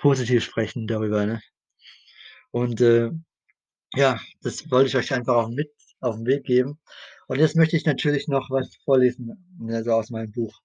positiv 0.00 0.44
sprechen 0.44 0.86
darüber, 0.88 1.26
ne? 1.26 1.40
Und, 2.54 2.80
äh, 2.80 3.10
ja, 3.96 4.20
das 4.42 4.70
wollte 4.70 4.88
ich 4.88 4.96
euch 4.96 5.12
einfach 5.14 5.36
auch 5.36 5.48
mit 5.50 5.70
auf 6.00 6.16
'n 6.16 6.26
Weg 6.26 6.44
geben. 6.44 6.78
Und 7.28 7.40
jetzt 7.40 7.56
möchte 7.56 7.76
ich 7.76 7.86
natürlich 7.86 8.28
noch 8.28 8.50
was 8.50 8.76
vorlesen, 8.84 9.36
ne, 9.60 9.84
so 9.84 9.92
aus 9.92 10.10
meinem 10.10 10.32
Buch. 10.32 10.60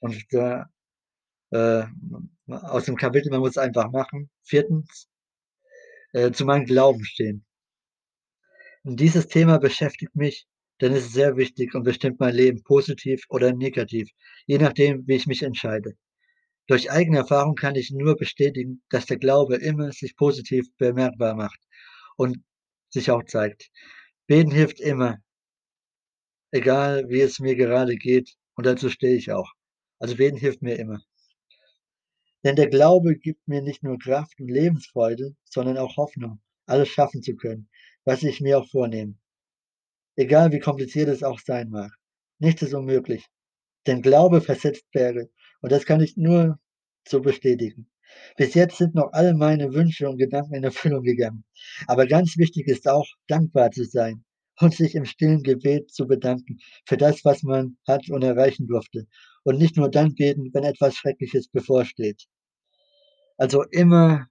Und 0.00 0.14
zwar, 0.30 0.70
äh, 1.52 1.84
aus 2.48 2.86
dem 2.86 2.96
Kapitel 2.96 3.30
„Man 3.30 3.40
muss 3.40 3.52
es 3.52 3.58
einfach 3.58 3.90
machen“. 3.92 4.30
4. 4.44 4.84
Äh, 6.14 6.32
zu 6.32 6.44
meinem 6.46 6.64
Glauben 6.64 7.04
stehen. 7.04 7.44
Und 8.84 9.00
dieses 9.00 9.28
Thema 9.28 9.58
beschäftigt 9.58 10.14
mich, 10.14 10.46
denn 10.80 10.92
es 10.92 11.06
ist 11.06 11.12
sehr 11.12 11.36
wichtig 11.36 11.74
und 11.74 11.82
bestimmt 11.82 12.20
mein 12.20 12.34
Leben 12.34 12.62
positiv 12.62 13.24
oder 13.28 13.52
negativ, 13.52 14.10
je 14.46 14.58
nachdem, 14.58 15.06
wie 15.06 15.16
ich 15.16 15.26
mich 15.26 15.42
entscheide. 15.42 15.96
Durch 16.68 16.90
eigene 16.90 17.18
Erfahrung 17.18 17.54
kann 17.54 17.74
ich 17.74 17.90
nur 17.90 18.16
bestätigen, 18.16 18.82
dass 18.90 19.06
der 19.06 19.18
Glaube 19.18 19.56
immer 19.56 19.90
sich 19.90 20.16
positiv 20.16 20.66
bemerkbar 20.76 21.34
macht 21.34 21.58
und 22.16 22.38
sich 22.90 23.10
auch 23.10 23.24
zeigt. 23.24 23.70
Beten 24.26 24.50
hilft 24.50 24.78
immer. 24.78 25.18
Egal, 26.50 27.08
wie 27.08 27.20
es 27.20 27.40
mir 27.40 27.56
gerade 27.56 27.96
geht 27.96 28.36
und 28.54 28.66
dazu 28.66 28.90
stehe 28.90 29.16
ich 29.16 29.32
auch. 29.32 29.50
Also, 29.98 30.16
beten 30.16 30.36
hilft 30.36 30.62
mir 30.62 30.78
immer. 30.78 31.00
Denn 32.44 32.54
der 32.54 32.68
Glaube 32.68 33.16
gibt 33.16 33.48
mir 33.48 33.62
nicht 33.62 33.82
nur 33.82 33.98
Kraft 33.98 34.38
und 34.38 34.48
Lebensfreude, 34.48 35.34
sondern 35.44 35.76
auch 35.78 35.96
Hoffnung, 35.96 36.40
alles 36.66 36.88
schaffen 36.88 37.22
zu 37.22 37.34
können, 37.34 37.68
was 38.08 38.22
ich 38.22 38.40
mir 38.40 38.58
auch 38.58 38.66
vornehme. 38.66 39.16
Egal 40.16 40.50
wie 40.50 40.60
kompliziert 40.60 41.10
es 41.10 41.22
auch 41.22 41.40
sein 41.40 41.68
mag. 41.68 41.92
Nichts 42.38 42.62
ist 42.62 42.72
unmöglich. 42.72 43.26
Denn 43.86 44.00
Glaube 44.00 44.40
versetzt 44.40 44.86
Berge 44.92 45.28
und 45.60 45.72
das 45.72 45.84
kann 45.84 46.00
ich 46.00 46.16
nur 46.16 46.58
so 47.06 47.20
bestätigen. 47.20 47.90
Bis 48.38 48.54
jetzt 48.54 48.78
sind 48.78 48.94
noch 48.94 49.12
alle 49.12 49.34
meine 49.34 49.74
Wünsche 49.74 50.08
und 50.08 50.16
Gedanken 50.16 50.54
in 50.54 50.64
Erfüllung 50.64 51.02
gegangen. 51.02 51.44
Aber 51.86 52.06
ganz 52.06 52.38
wichtig 52.38 52.66
ist 52.66 52.88
auch, 52.88 53.06
dankbar 53.26 53.72
zu 53.72 53.84
sein 53.84 54.24
und 54.58 54.74
sich 54.74 54.94
im 54.94 55.04
stillen 55.04 55.42
Gebet 55.42 55.90
zu 55.92 56.06
bedanken 56.06 56.60
für 56.86 56.96
das, 56.96 57.26
was 57.26 57.42
man 57.42 57.76
hat 57.86 58.08
und 58.08 58.22
erreichen 58.22 58.66
durfte 58.66 59.06
und 59.44 59.58
nicht 59.58 59.76
nur 59.76 59.90
dann 59.90 60.14
beten, 60.14 60.48
wenn 60.54 60.64
etwas 60.64 60.94
Schreckliches 60.96 61.48
bevorsteht. 61.48 62.24
Also, 63.36 63.64
immer 63.64 64.28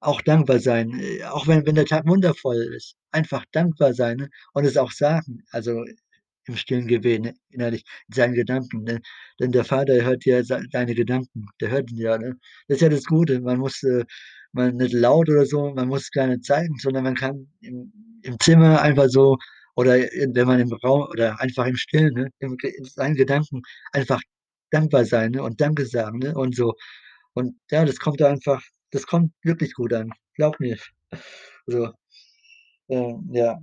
auch 0.00 0.22
dankbar 0.22 0.60
sein, 0.60 0.98
äh, 1.00 1.24
auch 1.24 1.46
wenn 1.48 1.66
wenn 1.66 1.74
der 1.76 1.86
Tag 1.86 2.06
wundervoll 2.06 2.56
ist. 2.76 2.94
Einfach 3.12 3.44
dankbar 3.52 3.94
sein, 3.94 4.18
ne, 4.18 4.28
und 4.54 4.64
es 4.64 4.76
auch 4.76 4.92
sagen, 4.92 5.42
also, 5.52 5.84
im 6.46 6.56
stillen 6.56 6.86
Gebet, 6.88 7.22
ne, 7.22 7.34
innerlich, 7.50 7.84
in 8.08 8.14
seinen 8.14 8.34
Gedanken, 8.34 8.84
ne? 8.84 9.00
Denn 9.40 9.52
der 9.52 9.64
Vater 9.64 10.02
hört 10.04 10.24
ja 10.24 10.42
deine 10.72 10.94
Gedanken, 10.94 11.46
der 11.60 11.70
hört 11.70 11.90
ihn 11.90 11.98
ja, 11.98 12.18
ne? 12.18 12.34
Das 12.68 12.76
ist 12.78 12.82
ja 12.82 12.88
das 12.88 13.04
Gute. 13.04 13.40
Man 13.40 13.58
muss, 13.58 13.82
äh 13.84 14.04
man 14.52 14.76
nicht 14.76 14.94
laut 14.94 15.28
oder 15.28 15.44
so, 15.46 15.74
man 15.74 15.88
muss 15.88 16.10
gar 16.10 16.26
nicht 16.26 16.44
zeigen, 16.44 16.76
sondern 16.78 17.04
man 17.04 17.14
kann 17.16 17.48
im 17.60 17.92
im 18.22 18.38
Zimmer 18.40 18.80
einfach 18.82 19.06
so 19.08 19.36
oder 19.76 20.10
in 20.12 20.34
wenn 20.34 20.46
man 20.48 20.58
im 20.60 20.72
Raum 20.84 21.02
oder 21.10 21.40
einfach 21.40 21.66
im 21.66 21.76
Stillen, 21.76 22.14
ne, 22.14 22.30
Ge 22.40 22.70
in 22.76 22.84
seinen 22.84 23.14
Gedanken 23.14 23.62
einfach 23.92 24.20
dankbar 24.70 25.04
sein, 25.04 25.32
ne, 25.32 25.42
und 25.42 25.60
Danke 25.60 25.84
sagen, 25.86 26.18
ne, 26.20 26.34
und 26.34 26.56
so. 26.56 26.74
Und 27.34 27.56
ja, 27.70 27.84
das 27.84 27.98
kommt 27.98 28.22
einfach 28.22 28.62
das 28.90 29.06
kommt 29.06 29.32
wirklich 29.42 29.74
gut 29.74 29.92
an. 29.92 30.10
Glaubt 30.34 30.60
mir. 30.60 30.78
So, 31.66 31.92
ähm, 32.88 33.28
ja. 33.32 33.60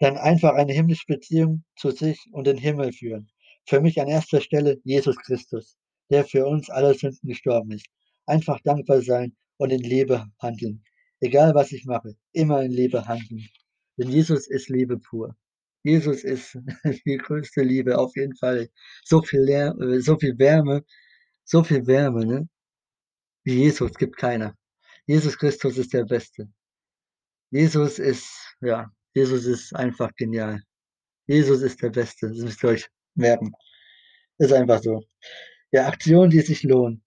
Dann 0.00 0.18
einfach 0.18 0.54
eine 0.54 0.72
himmlische 0.72 1.06
Beziehung 1.06 1.64
zu 1.76 1.90
sich 1.90 2.18
und 2.32 2.46
den 2.46 2.58
Himmel 2.58 2.92
führen. 2.92 3.30
Für 3.66 3.80
mich 3.80 4.00
an 4.00 4.08
1. 4.10 4.26
Stelle 4.42 4.80
Jesus 4.84 5.16
Christus, 5.18 5.76
der 6.10 6.24
für 6.24 6.46
uns 6.46 6.70
alle 6.70 6.94
Sünden 6.94 7.28
gestorben 7.28 7.72
ist. 7.72 7.86
Einfach 8.26 8.60
dankbar 8.62 9.02
sein 9.02 9.36
und 9.58 9.70
in 9.70 9.80
Liebe 9.82 10.26
handeln. 10.40 10.84
Egal, 11.20 11.54
was 11.54 11.72
ich 11.72 11.84
mache, 11.86 12.16
immer 12.32 12.62
in 12.62 12.72
Liebe 12.72 13.06
handeln. 13.06 13.48
Denn 13.96 14.10
Jesus 14.10 14.48
ist 14.48 14.68
Liebe 14.68 14.98
pur. 14.98 15.36
Jesus 15.84 16.24
ist 16.24 16.58
die 17.06 17.16
größte 17.16 17.62
Liebe, 17.62 17.98
auf 17.98 18.16
jeden 18.16 18.36
Fall. 18.36 18.68
So 19.04 19.22
viel 19.22 19.40
Lär 19.42 19.74
äh, 19.80 20.00
so 20.00 20.18
viel 20.18 20.38
Wärme 20.38 20.84
so 21.44 21.62
viel 21.64 21.86
Wärme, 21.86 22.26
ne? 22.26 22.48
Wie 23.44 23.54
Jesus 23.54 23.92
gibt 23.94 24.16
keiner. 24.16 24.56
Jesus 25.06 25.36
Christus 25.36 25.76
ist 25.76 25.92
der 25.92 26.04
Beste. 26.04 26.48
Jesus 27.50 27.98
ist 27.98 28.56
ja, 28.60 28.90
Jesus 29.14 29.46
ist 29.46 29.74
einfach 29.74 30.14
genial. 30.14 30.62
Jesus 31.26 31.62
ist 31.62 31.82
der 31.82 31.90
Beste, 31.90 32.28
das 32.28 32.38
müsst 32.38 32.62
ihr 32.62 32.70
euch 32.70 32.88
merken. 33.14 33.52
Ist 34.38 34.52
einfach 34.52 34.80
so. 34.82 35.02
Ja, 35.72 35.88
Aktionen, 35.88 36.30
die 36.30 36.40
sich 36.40 36.62
lohnen. 36.62 37.02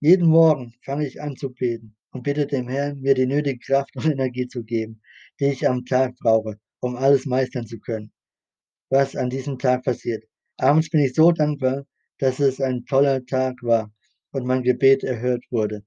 Jeden 0.00 0.28
Morgen 0.28 0.74
fange 0.84 1.06
ich 1.06 1.22
an 1.22 1.36
zu 1.36 1.50
beten 1.50 1.96
und 2.10 2.24
bitte 2.24 2.46
dem 2.46 2.68
Herrn, 2.68 3.00
mir 3.00 3.14
die 3.14 3.26
nötige 3.26 3.58
Kraft 3.58 3.96
und 3.96 4.04
Energie 4.06 4.46
zu 4.46 4.64
geben, 4.64 5.00
die 5.40 5.46
ich 5.46 5.66
am 5.66 5.86
Tag 5.86 6.14
brauche, 6.16 6.60
um 6.80 6.96
alles 6.96 7.24
meistern 7.24 7.66
zu 7.66 7.78
können, 7.80 8.12
was 8.90 9.16
an 9.16 9.30
diesem 9.30 9.58
Tag 9.58 9.84
passiert. 9.84 10.24
Abends 10.58 10.90
bin 10.90 11.00
ich 11.00 11.14
so 11.14 11.32
dankbar, 11.32 11.86
dass 12.18 12.38
es 12.38 12.60
ein 12.60 12.84
toller 12.84 13.24
Tag 13.24 13.62
war 13.62 13.90
und 14.34 14.46
mein 14.46 14.62
Gebet 14.62 15.04
erhört 15.04 15.44
wurde. 15.50 15.84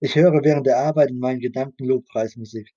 Ich 0.00 0.16
höre 0.16 0.42
während 0.42 0.66
der 0.66 0.78
Arbeit 0.78 1.10
in 1.10 1.20
meinen 1.20 1.40
Gedanken 1.40 1.84
Lobpreismusik 1.84 2.68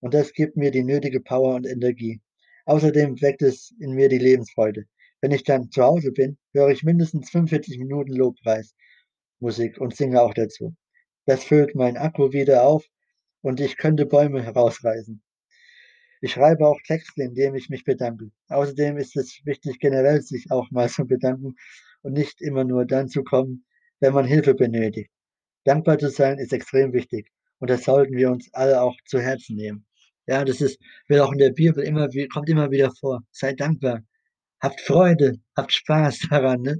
und 0.00 0.12
das 0.12 0.32
gibt 0.32 0.56
mir 0.56 0.70
die 0.70 0.84
nötige 0.84 1.20
Power 1.20 1.54
und 1.54 1.66
Energie. 1.66 2.20
Außerdem 2.66 3.20
weckt 3.22 3.40
es 3.40 3.74
in 3.80 3.92
mir 3.94 4.10
die 4.10 4.18
Lebensfreude. 4.18 4.84
Wenn 5.22 5.32
ich 5.32 5.44
dann 5.44 5.70
zu 5.70 5.82
Hause 5.82 6.12
bin, 6.12 6.36
höre 6.52 6.68
ich 6.68 6.84
mindestens 6.84 7.30
45 7.30 7.78
Minuten 7.78 8.12
Lobpreismusik 8.12 9.78
und 9.78 9.96
singe 9.96 10.20
auch 10.20 10.34
dazu. 10.34 10.76
Das 11.24 11.44
füllt 11.44 11.74
meinen 11.74 11.96
Akku 11.96 12.32
wieder 12.32 12.64
auf 12.64 12.84
und 13.40 13.60
ich 13.60 13.78
könnte 13.78 14.04
Bäume 14.04 14.42
herausreißen. 14.42 15.22
Ich 16.20 16.32
schreibe 16.32 16.66
auch 16.66 16.80
Texte, 16.86 17.22
in 17.22 17.34
denen 17.34 17.56
ich 17.56 17.70
mich 17.70 17.84
bedanke. 17.84 18.30
Außerdem 18.48 18.98
ist 18.98 19.16
es 19.16 19.40
wichtig, 19.44 19.78
generell 19.78 20.20
sich 20.20 20.50
auch 20.50 20.70
mal 20.70 20.90
zu 20.90 21.06
bedanken 21.06 21.54
und 22.02 22.12
nicht 22.12 22.42
immer 22.42 22.64
nur 22.64 22.84
dann 22.84 23.08
zu 23.08 23.24
kommen, 23.24 23.64
wenn 24.00 24.14
man 24.14 24.26
Hilfe 24.26 24.54
benötigt. 24.54 25.10
Dankbar 25.64 25.98
zu 25.98 26.10
sein 26.10 26.38
ist 26.38 26.52
extrem 26.52 26.92
wichtig 26.92 27.30
und 27.58 27.70
das 27.70 27.84
sollten 27.84 28.16
wir 28.16 28.30
uns 28.30 28.48
alle 28.52 28.80
auch 28.80 28.96
zu 29.06 29.20
Herzen 29.20 29.56
nehmen. 29.56 29.86
Ja, 30.26 30.44
das 30.44 30.60
ist 30.60 30.78
wird 31.08 31.20
auch 31.20 31.32
in 31.32 31.38
der 31.38 31.50
Bibel 31.50 31.82
immer 31.84 32.08
kommt 32.32 32.48
immer 32.48 32.70
wieder 32.70 32.92
vor. 33.00 33.22
Seid 33.30 33.60
dankbar. 33.60 34.02
Habt 34.60 34.80
Freude, 34.82 35.34
habt 35.56 35.72
Spaß 35.72 36.20
daran, 36.30 36.62
ne? 36.62 36.76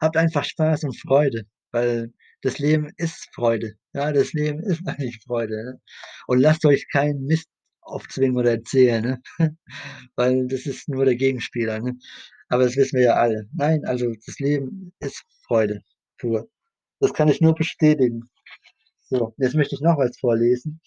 Habt 0.00 0.16
einfach 0.16 0.44
Spaß 0.44 0.84
und 0.84 0.98
Freude, 0.98 1.44
weil 1.72 2.12
das 2.42 2.58
Leben 2.58 2.90
ist 2.96 3.28
Freude. 3.34 3.74
Ja, 3.92 4.12
das 4.12 4.32
Leben 4.32 4.60
ist 4.62 4.82
eigentlich 4.86 5.20
Freude, 5.24 5.56
ne? 5.64 5.80
Und 6.26 6.40
lasst 6.40 6.64
euch 6.64 6.86
keinen 6.90 7.26
Mist 7.26 7.48
aufzwingen 7.82 8.36
oder 8.36 8.52
erzählen, 8.52 9.02
ne? 9.02 9.22
Weil 10.16 10.46
das 10.48 10.66
ist 10.66 10.88
nur 10.88 11.04
der 11.04 11.16
Gegenspieler, 11.16 11.80
ne? 11.80 11.94
Aber 12.48 12.64
das 12.64 12.76
wissen 12.76 12.98
wir 12.98 13.06
ja 13.06 13.14
alle. 13.14 13.48
Nein, 13.54 13.84
also 13.84 14.12
das 14.26 14.38
Leben 14.38 14.92
ist 15.00 15.24
Freude 15.46 15.82
pur. 16.18 16.48
Das 17.00 17.12
kann 17.14 17.28
ich 17.28 17.40
nur 17.40 17.54
bestätigen. 17.54 18.28
So, 19.10 19.34
jetzt 19.38 19.54
möchte 19.54 19.74
ich 19.76 19.80
noch 19.80 19.98
was 19.98 20.18
vorlesen 20.18 20.80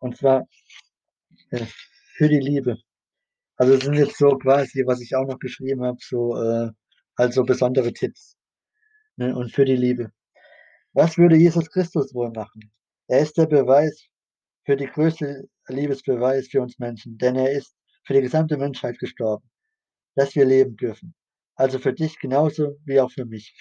und 0.00 0.16
zwar, 0.16 0.46
äh, 1.50 1.64
für 2.16 2.28
die 2.28 2.40
Liebe. 2.40 2.78
Also, 3.56 3.78
sind 3.78 3.94
jetzt 3.94 4.18
so 4.18 4.36
quasi, 4.38 4.84
was 4.86 5.00
ich 5.00 5.14
auch 5.16 5.26
noch 5.26 5.38
geschrieben 5.38 5.84
habe, 5.84 5.98
so, 6.00 6.36
äh, 6.36 6.70
halt 7.18 7.34
so 7.34 7.44
besondere 7.44 7.92
Tipps, 7.92 8.36
ne, 9.16 9.34
und 9.36 9.52
für 9.52 9.64
die 9.64 9.76
Liebe. 9.76 10.12
Was 10.94 11.18
würde 11.18 11.36
Jesus 11.36 11.70
Christus 11.70 12.14
wohl 12.14 12.30
machen? 12.32 12.72
Er 13.08 13.20
ist 13.20 13.36
der 13.38 13.46
Beweis 13.46 14.06
für 14.64 14.76
die 14.76 14.86
größte 14.86 15.48
Liebesbeweis 15.68 16.48
für 16.48 16.62
uns 16.62 16.78
Menschen, 16.78 17.18
denn 17.18 17.36
er 17.36 17.52
ist 17.52 17.74
für 18.04 18.14
die 18.14 18.22
gesamte 18.22 18.56
Menschheit 18.58 18.98
gestorben, 18.98 19.48
dass 20.16 20.34
wir 20.34 20.44
leben 20.46 20.76
dürfen. 20.76 21.14
Also, 21.56 21.78
für 21.78 21.92
dich 21.92 22.18
genauso 22.20 22.78
wie 22.84 23.00
auch 23.00 23.10
für 23.12 23.26
mich. 23.26 23.54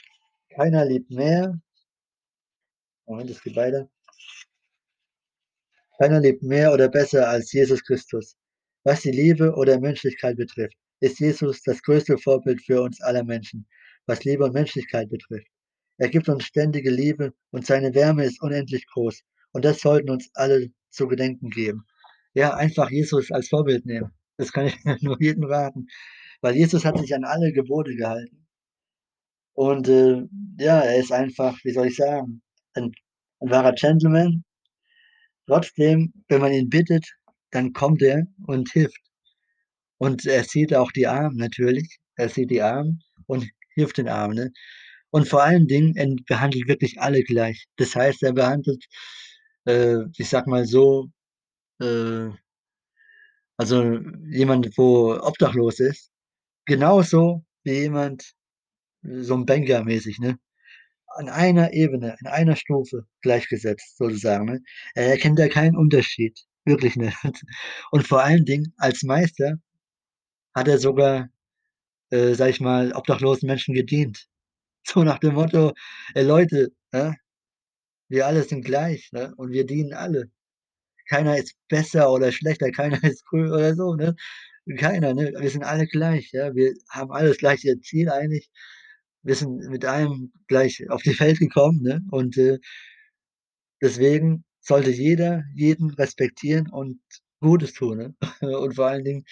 Keiner 0.55 0.86
liebt 0.86 1.10
mehr 1.12 1.62
Moment, 3.12 3.29
es 3.29 3.43
geht 3.43 3.58
weiter. 3.58 3.89
Keiner 5.98 6.22
liebt 6.22 6.43
mehr 6.43 6.72
oder 6.72 6.88
besser 6.88 7.27
als 7.27 7.51
Jesus 7.51 7.84
Christus. 7.84 8.38
Was 8.86 9.01
die 9.01 9.12
Liebe 9.12 9.53
oder 9.55 9.81
Menschlichkeit 9.81 10.38
betrifft, 10.38 10.77
ist 11.01 11.20
Jesus 11.20 11.62
das 11.63 11.81
größte 11.84 12.17
Vorbild 12.17 12.62
für 12.62 12.81
uns 12.81 13.01
aller 13.01 13.25
Menschen, 13.25 13.67
was 14.05 14.24
Liebe 14.24 14.46
und 14.46 14.53
Menschlichkeit 14.53 15.10
betrifft. 15.10 15.48
Er 15.98 16.08
gibt 16.08 16.29
uns 16.29 16.46
ständige 16.46 16.89
Liebe 16.89 17.34
und 17.51 17.65
seine 17.65 17.93
Wärme 17.93 18.24
ist 18.24 18.41
unendlich 18.41 18.88
groß 18.88 19.22
und 19.51 19.65
das 19.65 19.81
sollten 19.81 20.10
uns 20.10 20.29
alle 20.34 20.70
zu 20.89 21.10
gedenken 21.10 21.50
geben. 21.50 21.86
Ja, 22.34 22.55
einfach 22.55 22.89
Jesus 22.91 23.29
als 23.29 23.50
Vorbild 23.50 23.86
nehmen. 23.86 24.12
Das 24.38 24.53
kann 24.53 24.67
ich 24.67 24.77
nur 25.01 25.22
jedem 25.22 25.43
raten, 25.43 25.88
weil 26.39 26.55
Jesus 26.55 26.86
hat 26.86 26.98
sich 26.98 27.13
an 27.13 27.25
alle 27.25 27.51
Gebote 27.51 27.93
gehalten. 27.93 28.48
Und, 29.58 29.88
äh, 29.89 30.24
ja, 30.60 30.79
er 30.81 30.98
ist 30.98 31.12
einfach, 31.12 31.58
wie 31.63 31.72
soll 31.74 31.88
ich 31.88 31.96
sagen, 31.96 32.41
ein 32.74 32.91
ein 33.43 33.50
wahrer 33.50 33.74
Gentleman. 33.74 34.43
Trotzdem, 35.48 36.13
wenn 36.29 36.41
man 36.41 36.51
ihn 36.53 36.70
bittet 36.70 37.05
dann 37.51 37.74
kommt 37.74 38.01
er 38.01 38.27
und 38.48 38.72
hilft. 38.72 39.01
Und 39.98 40.25
er 40.25 40.43
sieht 40.43 40.74
auch 40.74 40.91
die 40.91 41.08
Armen 41.08 41.38
natürlich. 41.38 41.98
Er 42.15 42.29
sieht 42.29 42.50
die 42.51 42.62
Armen 42.62 43.03
und 43.27 43.50
hilft 43.75 43.98
den 43.98 44.08
Armen, 44.10 44.36
ne? 44.36 44.51
Und 45.12 45.27
vor 45.27 45.43
allen 45.43 45.67
Dingen, 45.67 45.96
er 45.98 46.08
behandelt 46.27 46.67
wirklich 46.70 47.01
alle 47.01 47.24
gleich. 47.24 47.67
Das 47.77 47.96
heißt, 47.96 48.24
er 48.24 48.34
behandelt, 48.34 48.86
äh, 49.65 49.98
ich 50.17 50.29
sage 50.29 50.50
mal 50.50 50.65
so, 50.65 51.10
äh 51.81 52.29
also 53.60 54.00
jemand, 54.29 54.77
wo 54.77 55.13
obdachlos 55.22 55.79
ist, 55.79 56.12
genauso 56.65 57.43
wie 57.63 57.74
jemand 57.81 58.34
so 59.03 59.36
'n 59.36 59.46
Banker-mäßig, 59.46 60.20
ne? 60.20 60.38
An 61.17 61.29
einer 61.29 61.74
Ebene, 61.74 62.15
in 62.22 62.27
einer 62.27 62.55
Stufe 62.58 63.05
gleichgesetzt 63.22 63.98
sozusagen, 63.98 64.46
ne? 64.46 64.62
Er 64.96 65.08
erkennt 65.12 65.39
da 65.39 65.48
keinen 65.50 65.77
Unterschied, 65.77 66.39
wirklich 66.65 66.96
nicht. 66.98 67.17
Und 67.91 68.08
vor 68.08 68.24
allen 68.24 68.46
Dingen 68.46 68.74
als 68.77 69.03
Meister 69.03 69.55
hat 70.55 70.67
er 70.67 70.77
sogar, 70.79 71.29
äh, 72.12 72.34
sage 72.36 72.51
ich 72.51 72.62
mal, 72.62 72.93
obdachlosen 72.93 73.48
Menschen 73.48 73.75
gedient. 73.75 74.27
So 74.88 75.03
nach 75.03 75.20
dem 75.20 75.36
Motto: 75.36 75.74
„Ey 76.15 76.25
Leute, 76.25 76.70
ja, 76.93 77.13
wir 78.10 78.27
alle 78.27 78.43
sind 78.43 78.65
gleich, 78.65 79.10
ne, 79.13 79.34
und 79.38 79.51
wir 79.51 79.65
dienen 79.65 79.93
alle. 79.93 80.29
Keiner 81.10 81.38
ist 81.38 81.55
besser 81.70 82.12
oder 82.12 82.31
schlechter, 82.31 82.72
keiner 82.74 83.03
ist 83.03 83.24
cool 83.31 83.51
oder 83.53 83.75
so, 83.75 83.96
ne? 83.96 84.15
Keiner, 84.77 85.13
ne? 85.15 85.34
Wir 85.39 85.50
sind 85.51 85.63
alle 85.65 85.88
gleich, 85.88 86.31
ja? 86.34 86.55
Wir 86.55 86.74
haben 86.91 87.12
alle 87.12 87.29
das 87.29 87.38
gleiche 87.39 87.79
Ziel 87.81 88.10
eigentlich. 88.12 88.50
Wir 89.23 89.35
sind 89.35 89.69
mit 89.69 89.85
allem 89.85 90.31
gleich 90.47 90.83
auf 90.89 91.03
die 91.03 91.19
Welt 91.19 91.39
gekommen, 91.39 91.81
ne? 91.83 92.01
Und, 92.11 92.37
äh 92.37 92.59
deswegen 93.81 94.43
sollte 94.61 94.91
jeder 94.91 95.43
jeden 95.55 95.89
respektieren 95.91 96.69
und 96.69 96.99
Gutes 97.41 97.73
tun, 97.73 97.97
ne? 97.97 98.15
Und 98.59 98.75
vor 98.75 98.87
allen 98.87 99.03
Dingen, 99.03 99.23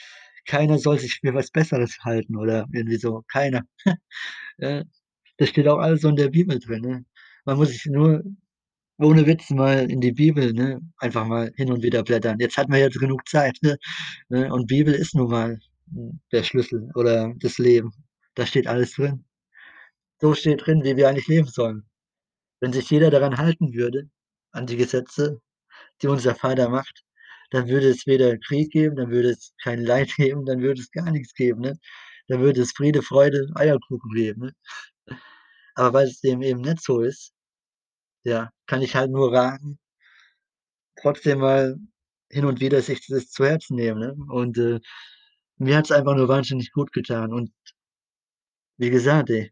keiner 0.48 0.80
soll 0.80 0.98
sich 1.00 1.20
für 1.22 1.34
was 1.36 1.52
Besseres 1.52 1.98
halten 2.04 2.36
oder 2.36 2.66
irgendwie 2.74 2.98
so, 2.98 3.24
keiner. 3.32 3.62
Das 5.38 5.50
steht 5.50 5.68
auch 5.68 5.80
alles 5.80 6.02
so 6.02 6.10
in 6.10 6.16
der 6.18 6.30
Bibel 6.30 6.60
drin, 6.60 6.82
ne? 6.82 7.06
Man 7.46 7.58
muss 7.58 7.70
sich 7.70 7.86
nur 7.86 8.24
ohne 9.00 9.26
Witz 9.28 9.50
mal 9.52 9.90
in 9.92 10.02
die 10.02 10.12
Bibel, 10.14 10.54
ne, 10.54 10.80
einfach 10.98 11.26
mal 11.28 11.52
hin 11.58 11.72
und 11.72 11.84
wieder 11.84 12.04
blättern. 12.04 12.38
Jetzt 12.40 12.58
hat 12.58 12.70
man 12.70 12.80
jetzt 12.80 13.00
genug 13.00 13.28
Zeit, 13.30 13.58
ne? 13.64 13.78
Ne, 14.30 14.54
und 14.54 14.68
Bibel 14.68 14.94
ist 14.94 15.16
nun 15.16 15.30
mal, 15.32 15.60
hm, 15.94 16.20
der 16.34 16.44
Schlüssel 16.44 16.90
oder 16.96 17.34
das 17.40 17.58
Leben. 17.60 17.92
Da 18.36 18.46
steht 18.46 18.68
alles 18.68 18.94
drin. 18.94 19.26
So 20.22 20.34
steht 20.34 20.66
drin, 20.66 20.84
wie 20.84 20.96
wir 20.98 21.10
eigentlich 21.10 21.28
leben 21.28 21.48
sollen. 21.48 21.84
Wenn 22.62 22.74
sich 22.74 22.90
jeder 22.92 23.12
daran 23.12 23.38
halten 23.38 23.74
würde, 23.74 24.10
an 24.52 24.68
die 24.68 24.78
Gesetze, 24.78 25.42
die 26.02 26.08
unser 26.08 26.36
Vater 26.36 26.70
macht, 26.70 27.04
dann 27.52 27.70
würde 27.70 27.90
es 27.90 28.08
weder 28.08 28.38
Krieg 28.40 28.72
geben, 28.72 28.96
dann 28.98 29.12
würde 29.12 29.32
es 29.32 29.54
kein 29.64 29.82
Leid 29.84 30.12
geben, 30.18 30.46
dann 30.46 30.62
würde 30.62 30.82
es 30.82 30.92
gar 30.92 31.12
nix 31.12 31.34
geben, 31.36 31.62
ne? 31.62 31.80
Dann 32.30 32.42
würde 32.42 32.62
es 32.62 32.74
Friede, 32.74 33.02
Freude, 33.04 33.48
Eierkuchen 33.56 34.12
geben, 34.14 34.42
ne? 34.48 34.54
Aber 35.74 35.94
weil 35.94 36.08
es 36.08 36.22
dem 36.22 36.44
eben 36.44 36.62
nicht 36.62 36.80
so 36.84 37.02
ist, 37.02 37.34
ja, 38.24 38.52
kann 38.68 38.82
ich 38.84 38.96
halt 38.96 39.12
nur 39.12 39.34
raten 39.34 39.80
trotzdem 41.02 41.40
mal 41.40 41.78
hin 42.30 42.46
und 42.46 42.60
wieder 42.60 42.82
sich 42.82 43.06
das 43.08 43.30
zu 43.32 43.46
Herzen 43.46 43.76
nehmen, 43.76 44.00
ne? 44.00 44.16
Und, 44.30 44.58
äh, 44.58 44.80
mir 45.58 45.78
hat's 45.78 45.92
einfach 45.92 46.16
nur 46.16 46.28
wahnsinnig 46.30 46.72
gut 46.72 46.92
getan 46.94 47.34
und 47.34 47.52
wie 48.78 48.90
gesagt, 48.90 49.30
ey, 49.30 49.52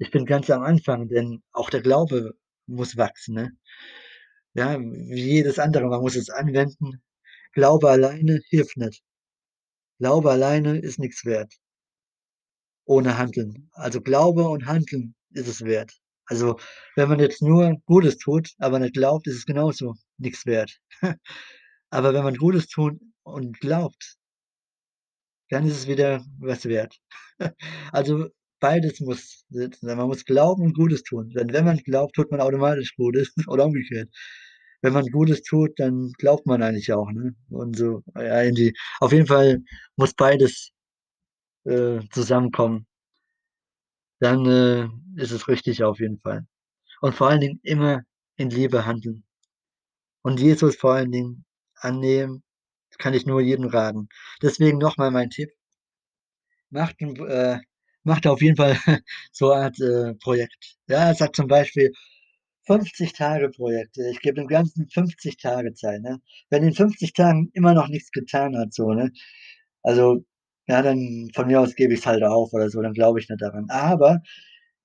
ich 0.00 0.10
bin 0.10 0.26
ganz 0.26 0.50
am 0.50 0.62
Anfang, 0.62 1.08
denn 1.08 1.42
auch 1.52 1.70
der 1.70 1.82
Glaube 1.82 2.32
muss 2.66 2.96
wachsen, 2.96 3.34
ne? 3.34 3.52
Ja, 4.54 4.78
wie 4.80 5.22
jedes 5.22 5.58
andere, 5.58 5.86
man 5.86 6.00
muss 6.00 6.16
es 6.16 6.30
anwenden. 6.30 7.02
Glaube 7.52 7.90
alleine 7.90 8.40
hilft 8.48 8.76
nicht. 8.76 9.02
Glaube 10.00 10.30
alleine 10.30 10.78
ist 10.78 10.98
nix 10.98 11.24
wert 11.24 11.54
ohne 12.84 13.16
Handeln. 13.16 13.70
Also 13.72 14.00
Glaube 14.00 14.48
und 14.48 14.66
Handeln 14.66 15.14
ist 15.30 15.48
es 15.48 15.62
wert. 15.62 15.92
Also, 16.26 16.58
wenn 16.96 17.08
man 17.08 17.18
jetzt 17.20 17.42
nur 17.42 17.76
Gutes 17.86 18.18
tut, 18.18 18.50
aber 18.58 18.78
nicht 18.78 18.94
glaubt, 18.94 19.26
ist 19.26 19.36
es 19.36 19.46
genauso 19.46 19.94
nix 20.18 20.46
wert. 20.46 20.78
Aber 21.90 22.14
wenn 22.14 22.22
man 22.22 22.36
Gutes 22.36 22.68
tut 22.68 23.00
und 23.24 23.58
glaubt 23.60 24.16
dann 25.50 25.66
ist 25.66 25.76
es 25.76 25.86
wieder 25.88 26.24
was 26.38 26.64
wert. 26.66 26.96
Also, 27.92 28.28
beides 28.60 29.00
muss 29.00 29.44
sitzen. 29.50 29.86
Man 29.86 30.06
muss 30.08 30.24
glauben 30.24 30.62
und 30.64 30.74
Gutes 30.76 31.02
tun. 31.02 31.30
Denn 31.30 31.52
wenn 31.52 31.64
man 31.64 31.78
glaubt, 31.78 32.14
tut 32.16 32.30
man 32.30 32.40
automatisch 32.40 32.94
Gutes 32.96 33.32
oder 33.48 33.66
umgekehrt. 33.66 34.08
Wenn 34.82 34.92
man 34.94 35.06
Gutes 35.06 35.42
tut, 35.42 35.78
dann 35.78 36.12
glaubt 36.18 36.46
man 36.46 36.62
eigentlich 36.62 36.92
auch, 36.92 37.10
ne? 37.12 37.34
Und 37.50 37.76
so, 37.76 38.02
ja, 38.16 38.42
irgendwie 38.42 38.74
auf 39.00 39.12
jeden 39.12 39.26
Fall 39.26 39.58
muss 39.96 40.14
beides, 40.14 40.70
äh, 41.66 42.00
zusammenkommen. 42.12 42.86
Dann, 44.20 44.44
äh, 44.46 44.88
ist 45.16 45.30
es 45.32 45.48
richtig 45.48 45.82
auf 45.82 45.98
jeden 45.98 46.18
Fall. 46.20 46.46
Und 47.02 47.14
vor 47.14 47.28
allen 47.30 47.40
Dingen 47.40 47.60
immer 47.64 48.02
in 48.36 48.50
Liebe 48.50 48.86
handeln. 48.86 49.24
Und 50.22 50.40
Jesus 50.40 50.76
vor 50.76 50.94
allen 50.94 51.12
Dingen 51.12 51.44
annehmen, 51.76 52.42
kann 52.98 53.14
ich 53.14 53.26
nur 53.26 53.40
jedem 53.40 53.66
raten. 53.66 54.08
Deswegen 54.42 54.78
noch 54.78 54.96
mal 54.98 55.10
mein 55.10 55.30
Tipp 55.30 55.50
macht 56.72 57.00
'n 57.02 57.16
äh, 57.26 57.58
macht 58.04 58.26
auf 58.26 58.42
jeden 58.42 58.56
Fall 58.56 58.76
so 59.32 59.52
Art, 59.52 59.78
äh, 59.80 60.14
Projekt. 60.14 60.76
Ja, 60.88 61.14
sagt 61.14 61.36
zum 61.36 61.46
Beispiel 61.48 61.92
50 62.66 63.12
Tage 63.14 63.48
Projekt. 63.50 63.96
Ich 63.98 64.20
gebe 64.20 64.36
dem 64.40 64.48
Ganzen 64.48 64.88
50 64.88 65.36
Tage 65.38 65.74
Zeit, 65.74 66.02
ne? 66.02 66.20
Wenn 66.50 66.64
in 66.64 66.74
50 66.74 67.12
Tagen 67.14 67.50
immer 67.54 67.74
noch 67.74 67.88
nichts 67.88 68.10
getan 68.12 68.56
hat 68.56 68.72
so, 68.74 68.92
ne? 68.92 69.10
Also, 69.82 70.24
ja, 70.68 70.82
dann 70.82 71.30
von 71.34 71.46
mir 71.48 71.60
aus 71.60 71.74
gebe 71.74 71.94
ich's 71.94 72.06
halt 72.06 72.22
auf 72.24 72.52
oder 72.52 72.70
so, 72.70 72.80
dann 72.82 72.92
glaube 72.94 73.20
ich 73.20 73.28
nicht 73.28 73.42
daran. 73.42 73.66
Aber 73.70 74.20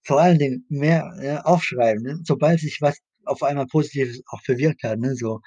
vor 0.04 0.22
allen 0.22 0.40
Dingen 0.40 0.66
mehr, 0.70 1.12
ja, 1.24 1.42
aufschreiben, 1.44 2.04
ne? 2.04 2.20
Sobald 2.26 2.60
sich 2.60 2.80
was 2.82 2.98
auf 3.26 3.44
einmal 3.44 3.68
Positives 3.68 4.22
auch 4.28 4.42
bewirkt 4.48 4.84
hat, 4.84 5.00
ne, 5.00 5.16
so. 5.16 5.42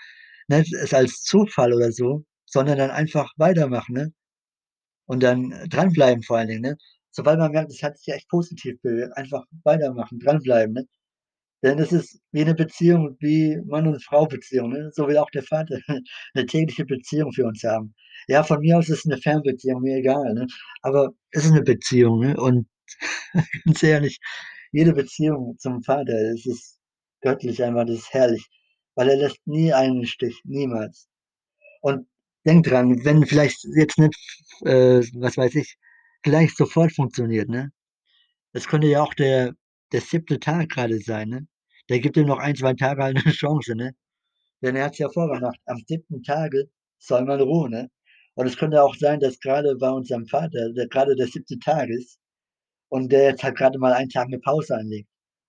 Nicht 0.49 0.73
es 0.75 0.95
als 0.95 1.23
Zufall 1.25 1.73
oder 1.75 1.93
so, 1.93 2.25
sondern 2.47 2.79
dann 2.79 2.91
einfach 2.91 3.33
weitermachen, 3.39 3.95
ne? 3.95 4.13
Und 5.07 5.23
dann 5.25 5.51
dranbleiben 5.71 6.23
vor 6.23 6.39
allen 6.39 6.49
Dingen, 6.49 6.63
ne? 6.63 6.77
Sobald 7.19 7.41
man 7.41 7.51
merkt, 7.51 7.73
es 7.73 7.83
hat 7.83 7.99
sich 7.99 8.15
echt 8.15 8.29
positiv 8.29 8.81
bewirkt, 8.81 9.17
einfach 9.17 9.45
weitermachen, 9.65 10.21
dranbleiben, 10.21 10.73
ne? 10.75 10.87
Denn 11.65 11.79
es 11.81 11.93
ist 11.93 12.21
wie 12.33 12.45
'ne 12.45 12.55
Beziehung, 12.55 13.17
wie 13.21 13.59
Mann 13.67 13.87
und 13.89 14.05
Frau-Beziehung, 14.05 14.71
ne? 14.71 14.91
So 14.95 15.09
will 15.09 15.19
auch 15.19 15.31
der 15.31 15.43
Vater 15.45 15.79
'ne 16.35 16.47
tägliche 16.47 16.85
Beziehung 16.87 17.33
für 17.33 17.47
uns 17.47 17.65
haben. 17.65 17.95
Ja, 18.29 18.45
von 18.45 18.61
mir 18.61 18.79
aus 18.79 18.89
ist 18.91 19.01
es 19.01 19.07
'ne 19.07 19.19
Fernbeziehung, 19.19 19.83
mir 19.83 19.97
egal, 19.99 20.35
ne? 20.35 20.47
Aber 20.83 21.13
es 21.33 21.45
ist 21.47 21.53
'ne 21.53 21.63
Beziehung, 21.63 22.21
ne? 22.21 22.37
Und 22.41 22.69
ganz 23.67 23.83
ehrlich, 23.85 24.19
jede 24.73 24.93
Beziehung 24.95 25.57
zum 25.59 25.83
Vater, 25.83 26.15
es 26.35 26.47
ist 26.47 26.79
göttlich 27.23 27.63
einfach, 27.65 27.87
das 27.87 27.99
ist 28.01 28.15
herrlich, 28.15 28.45
weil 28.97 29.11
er 29.11 29.17
lässt 29.19 29.39
nie 29.47 29.73
einen 29.75 30.07
Stich, 30.07 30.41
niemals. 30.45 31.09
Und 31.83 32.07
denk 32.47 32.67
dran, 32.67 33.05
wenn 33.05 33.27
vielleicht 33.27 33.65
jetzt 33.77 33.99
nicht, 33.99 34.17
äh, 34.67 35.01
was 35.15 35.37
weiß 35.39 35.55
ich, 35.57 35.77
gleich 36.25 36.55
sofort 36.57 36.93
funktioniert, 36.95 37.49
ne? 37.49 37.71
Es 38.55 38.69
könnte 38.69 38.89
ja 38.89 39.03
auch 39.03 39.15
der 39.15 39.55
der 39.93 40.03
7. 40.03 40.41
Tag 40.41 40.71
grade 40.71 40.99
sein, 41.01 41.29
ne? 41.31 41.47
Der 41.91 42.01
gibt 42.01 42.17
ihm 42.19 42.27
noch 42.27 42.39
1, 42.41 42.57
2 42.57 42.75
Tage 42.75 43.03
halt 43.05 43.17
'ne 43.27 43.33
Chance, 43.33 43.77
ne? 43.77 43.93
Denn 44.63 44.77
er 44.77 44.87
hat's 44.87 44.99
ja 44.99 45.09
vorgemacht, 45.11 45.61
am 45.67 45.79
7. 45.89 46.23
Tage 46.25 46.67
soll 47.01 47.25
man 47.27 47.41
ruhen, 47.43 47.73
ne? 47.73 47.91
Und 48.37 48.47
es 48.49 48.57
könnte 48.59 48.83
auch 48.83 48.95
sein, 48.97 49.21
dass 49.21 49.41
grade 49.41 49.77
bei 49.77 49.91
unserem 49.91 50.27
Vater, 50.27 50.73
der 50.75 50.89
grade 50.89 51.17
der 51.17 51.29
7. 51.29 51.61
Tag 51.61 51.89
ist 51.91 52.19
und 52.91 53.13
der 53.13 53.25
jetzt 53.31 53.45
halt 53.45 53.57
grade 53.59 53.79
mal 53.79 53.93
einen 53.95 54.11
Tag 54.11 54.29
'ne 54.31 54.39
Pause 54.41 54.77
einlegt. 54.77 55.09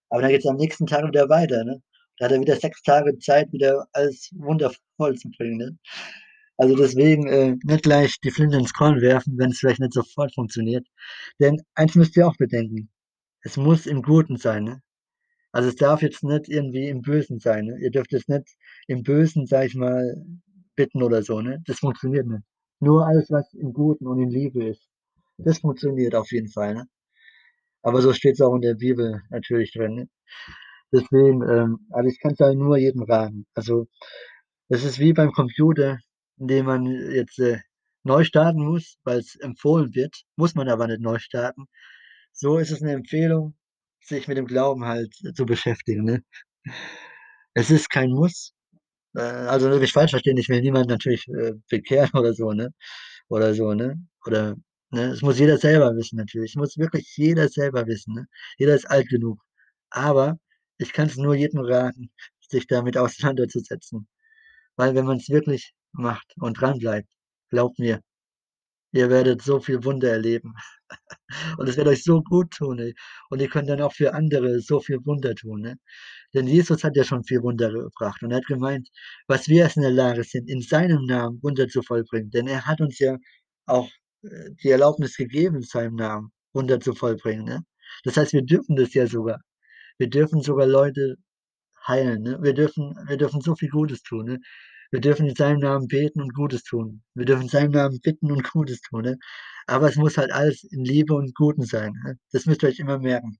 Aber 0.10 0.22
dann 0.24 0.32
geht's 0.32 0.48
am 0.48 0.58
nächsten 0.58 0.88
Tag 0.88 1.08
wieder 1.08 1.30
weiter, 1.30 1.64
ne? 1.66 1.82
Da 2.20 2.26
hat 2.28 2.34
er 2.34 2.42
wieder 2.42 2.58
6 2.58 2.82
Tage 2.84 3.18
Zeit, 3.20 3.52
wieder 3.54 3.88
alles 3.94 4.30
wundervoll 4.38 5.16
zu 5.18 5.30
bringen, 5.38 5.58
ne? 5.60 5.78
Also 6.60 6.76
deswegen, 6.76 7.26
äh, 7.28 7.56
nicht 7.64 7.84
gleich 7.84 8.20
die 8.20 8.32
Flinte 8.32 8.58
ins 8.58 8.74
Korn 8.74 9.00
werfen, 9.00 9.38
wenn's 9.38 9.60
vielleicht 9.60 9.80
nicht 9.80 9.94
sofort 9.94 10.34
funktioniert. 10.36 10.86
Denn 11.40 11.62
eins 11.74 11.96
müsst 11.96 12.18
ihr 12.18 12.28
auch 12.28 12.36
bedenken: 12.36 12.90
Es 13.44 13.58
muss 13.58 13.86
im 13.88 14.02
Guten 14.02 14.38
sein, 14.38 14.66
ne? 14.66 14.82
Also, 15.54 15.70
es 15.70 15.76
darf 15.78 16.02
jetzt 16.04 16.24
nicht 16.24 16.50
irgendwie 16.50 16.90
im 16.90 17.02
Bösen 17.02 17.40
sein, 17.40 17.66
ne? 17.68 17.78
Ihr 17.82 17.92
dürft 17.92 18.12
jetzt 18.14 18.30
nicht 18.30 18.48
im 18.88 19.04
Bösen, 19.04 19.48
sage 19.48 19.68
ich 19.68 19.76
mal, 19.76 20.16
bitten 20.76 21.04
oder 21.04 21.24
so, 21.24 21.42
ne? 21.42 21.62
Das 21.68 21.80
funktioniert 21.80 22.28
nicht. 22.28 22.44
Nur 22.82 23.08
alles, 23.08 23.32
was 23.32 23.54
im 23.54 23.74
Guten 23.74 24.08
und 24.08 24.20
in 24.22 24.30
Liebe 24.30 24.66
ist, 24.70 24.88
das 25.38 25.60
funktioniert 25.60 26.16
auf 26.16 26.32
jeden 26.32 26.50
Fall, 26.50 26.76
ne? 26.76 26.86
Aber 27.84 28.02
so 28.02 28.14
steht's 28.14 28.42
auch 28.42 28.56
in 28.56 28.62
der 28.62 28.76
Bibel 28.76 29.22
natürlich 29.32 29.74
drin, 29.74 29.96
ne? 29.96 30.10
Deswegen, 30.94 31.42
ähm 31.50 31.80
also, 31.92 32.10
ich 32.10 32.20
kann's 32.22 32.40
halt 32.40 32.58
nur 32.58 32.78
jedem 32.78 33.04
raten. 33.04 33.46
Also, 33.56 33.88
es 34.70 34.84
ist 34.86 35.00
wie 35.00 35.14
beim 35.14 35.32
Computer, 35.34 36.00
in 36.40 36.48
dem 36.48 36.66
man 36.68 36.86
jetzt, 36.88 37.40
äh, 37.40 37.60
neu 38.04 38.24
starten 38.26 38.64
muss, 38.66 38.98
weil's 39.04 39.36
empfohlen 39.38 39.94
wird, 39.96 40.16
muss 40.38 40.56
man 40.56 40.70
aber 40.70 40.88
nicht 40.88 41.02
neu 41.02 41.20
starten. 41.20 41.66
So 42.34 42.58
ist 42.60 42.72
es 42.72 42.82
'ne 42.82 42.94
Empfehlung, 42.94 43.56
sich 44.02 44.28
mit 44.30 44.38
dem 44.38 44.48
Glauben 44.48 44.86
halt 44.86 45.14
zu 45.36 45.46
beschäftigen, 45.46 46.06
ne? 46.06 46.24
Es 47.56 47.72
ist 47.72 47.90
kein 47.90 48.12
Muss. 48.12 48.54
Äh, 49.16 49.22
also 49.22 49.70
nicht 49.80 49.94
falsch 49.94 50.12
verstehen, 50.12 50.38
ich 50.38 50.50
will 50.50 50.62
niemanden 50.62 50.90
natürlich, 50.92 51.28
äh, 51.30 51.54
bekehren 51.70 52.12
oder 52.14 52.34
so, 52.34 52.54
ne? 52.54 52.74
Oder 53.30 53.54
so, 53.56 53.74
ne? 53.76 53.96
Oder 54.28 54.56
ne, 54.92 55.04
es 55.14 55.22
muss 55.24 55.40
jeder 55.40 55.58
selber 55.60 55.96
wissen 55.98 56.18
natürlich. 56.18 56.52
Es 56.54 56.58
muss 56.58 56.78
wirklich 56.78 57.16
jeder 57.18 57.50
selber 57.50 57.88
wissen, 57.88 58.16
ne? 58.16 58.28
Jeder 58.60 58.76
ist 58.76 58.90
alt 58.90 59.10
genug. 59.10 59.42
Aber 59.92 60.40
ich 60.80 60.94
kann's 60.94 61.18
nur 61.18 61.36
jedem 61.36 61.62
raten, 61.62 62.12
sich 62.50 62.68
damit 62.68 62.98
auseinanderzusetzen. 62.98 64.08
Weil 64.78 64.96
wenn 64.96 65.06
man's 65.08 65.30
wirklich 65.30 65.74
macht 65.94 66.34
und 66.40 66.60
dranbleibt, 66.60 67.10
glaubt 67.50 67.80
mir, 67.80 68.02
ihr 68.94 69.10
werdet 69.10 69.42
so 69.42 69.60
viel 69.60 69.84
Wunder 69.84 70.10
erleben. 70.12 70.54
Und 71.60 71.70
es 71.70 71.78
wird 71.78 71.88
euch 71.88 72.04
so 72.04 72.22
gut 72.24 72.52
tun, 72.52 72.80
ey. 72.80 72.96
Und 73.30 73.42
ihr 73.42 73.50
könnt 73.50 73.70
dann 73.70 73.82
auch 73.82 73.94
für 73.94 74.14
andere 74.14 74.60
so 74.62 74.80
viel 74.80 74.98
Wunder 75.06 75.36
tun, 75.36 75.62
ne? 75.62 75.78
Denn 76.34 76.48
Jesus 76.48 76.84
hat 76.84 76.96
ja 76.96 77.04
schon 77.04 77.24
viel 77.24 77.42
Wunder 77.44 77.72
gebracht 77.72 78.22
und 78.24 78.32
er 78.32 78.38
hat 78.38 78.48
gemeint, 78.48 78.90
was 79.28 79.48
wir 79.48 79.64
erst 79.64 79.78
in 79.78 79.84
der 79.84 79.92
Lage 79.92 80.24
sind, 80.24 80.50
in 80.50 80.62
seinem 80.62 81.06
Namen 81.06 81.42
Wunder 81.44 81.68
zu 81.68 81.82
vollbringen. 81.84 82.32
Denn 82.32 82.48
er 82.48 82.66
hat 82.66 82.82
uns 82.82 83.00
ja 83.00 83.18
auch, 83.68 83.90
äh, 84.24 84.52
die 84.64 84.70
Erlaubnis 84.72 85.16
gegeben, 85.18 85.58
in 85.58 85.64
seinem 85.64 85.96
Namen 85.96 86.32
Wunder 86.54 86.80
zu 86.80 86.94
vollbringen, 86.96 87.46
ne? 87.46 87.64
Das 88.04 88.18
heißt, 88.18 88.34
wir 88.34 88.44
dürfen 88.44 88.76
das 88.76 88.94
ja 88.94 89.08
sogar. 89.08 89.40
Wir 90.00 90.10
dürfen 90.10 90.42
sogar 90.42 90.68
Leute 90.68 91.16
heilen, 91.88 92.24
ne? 92.24 92.40
Wir 92.42 92.54
dürfen 92.54 92.96
wir 93.08 93.18
dürfen 93.18 93.42
so 93.42 93.56
viel 93.56 93.70
Gutes 93.70 94.04
tun, 94.04 94.26
ne? 94.26 94.40
Wir 94.92 95.02
dürfen 95.02 95.28
in 95.28 95.36
seinem 95.36 95.60
Namen 95.60 95.88
beten 95.88 96.22
und 96.22 96.34
Gutes 96.34 96.64
tun. 96.64 97.04
Wir 97.14 97.26
dürfen 97.26 97.44
in 97.44 97.50
seinem 97.50 97.72
Namen 97.72 98.00
bitten 98.02 98.32
und 98.32 98.50
Gutes 98.52 98.82
tun, 98.82 99.04
ne? 99.04 99.18
Aber 99.68 99.88
es 99.90 99.96
muss 99.98 100.18
halt 100.18 100.32
alles 100.32 100.64
in 100.64 100.84
Liebe 100.84 101.14
und 101.14 101.36
Guten 101.36 101.64
sein, 101.64 101.94
ne? 102.06 102.18
Das 102.32 102.46
müsst 102.46 102.64
ihr 102.64 102.70
euch 102.70 102.80
immer 102.80 103.00
merken. 103.00 103.38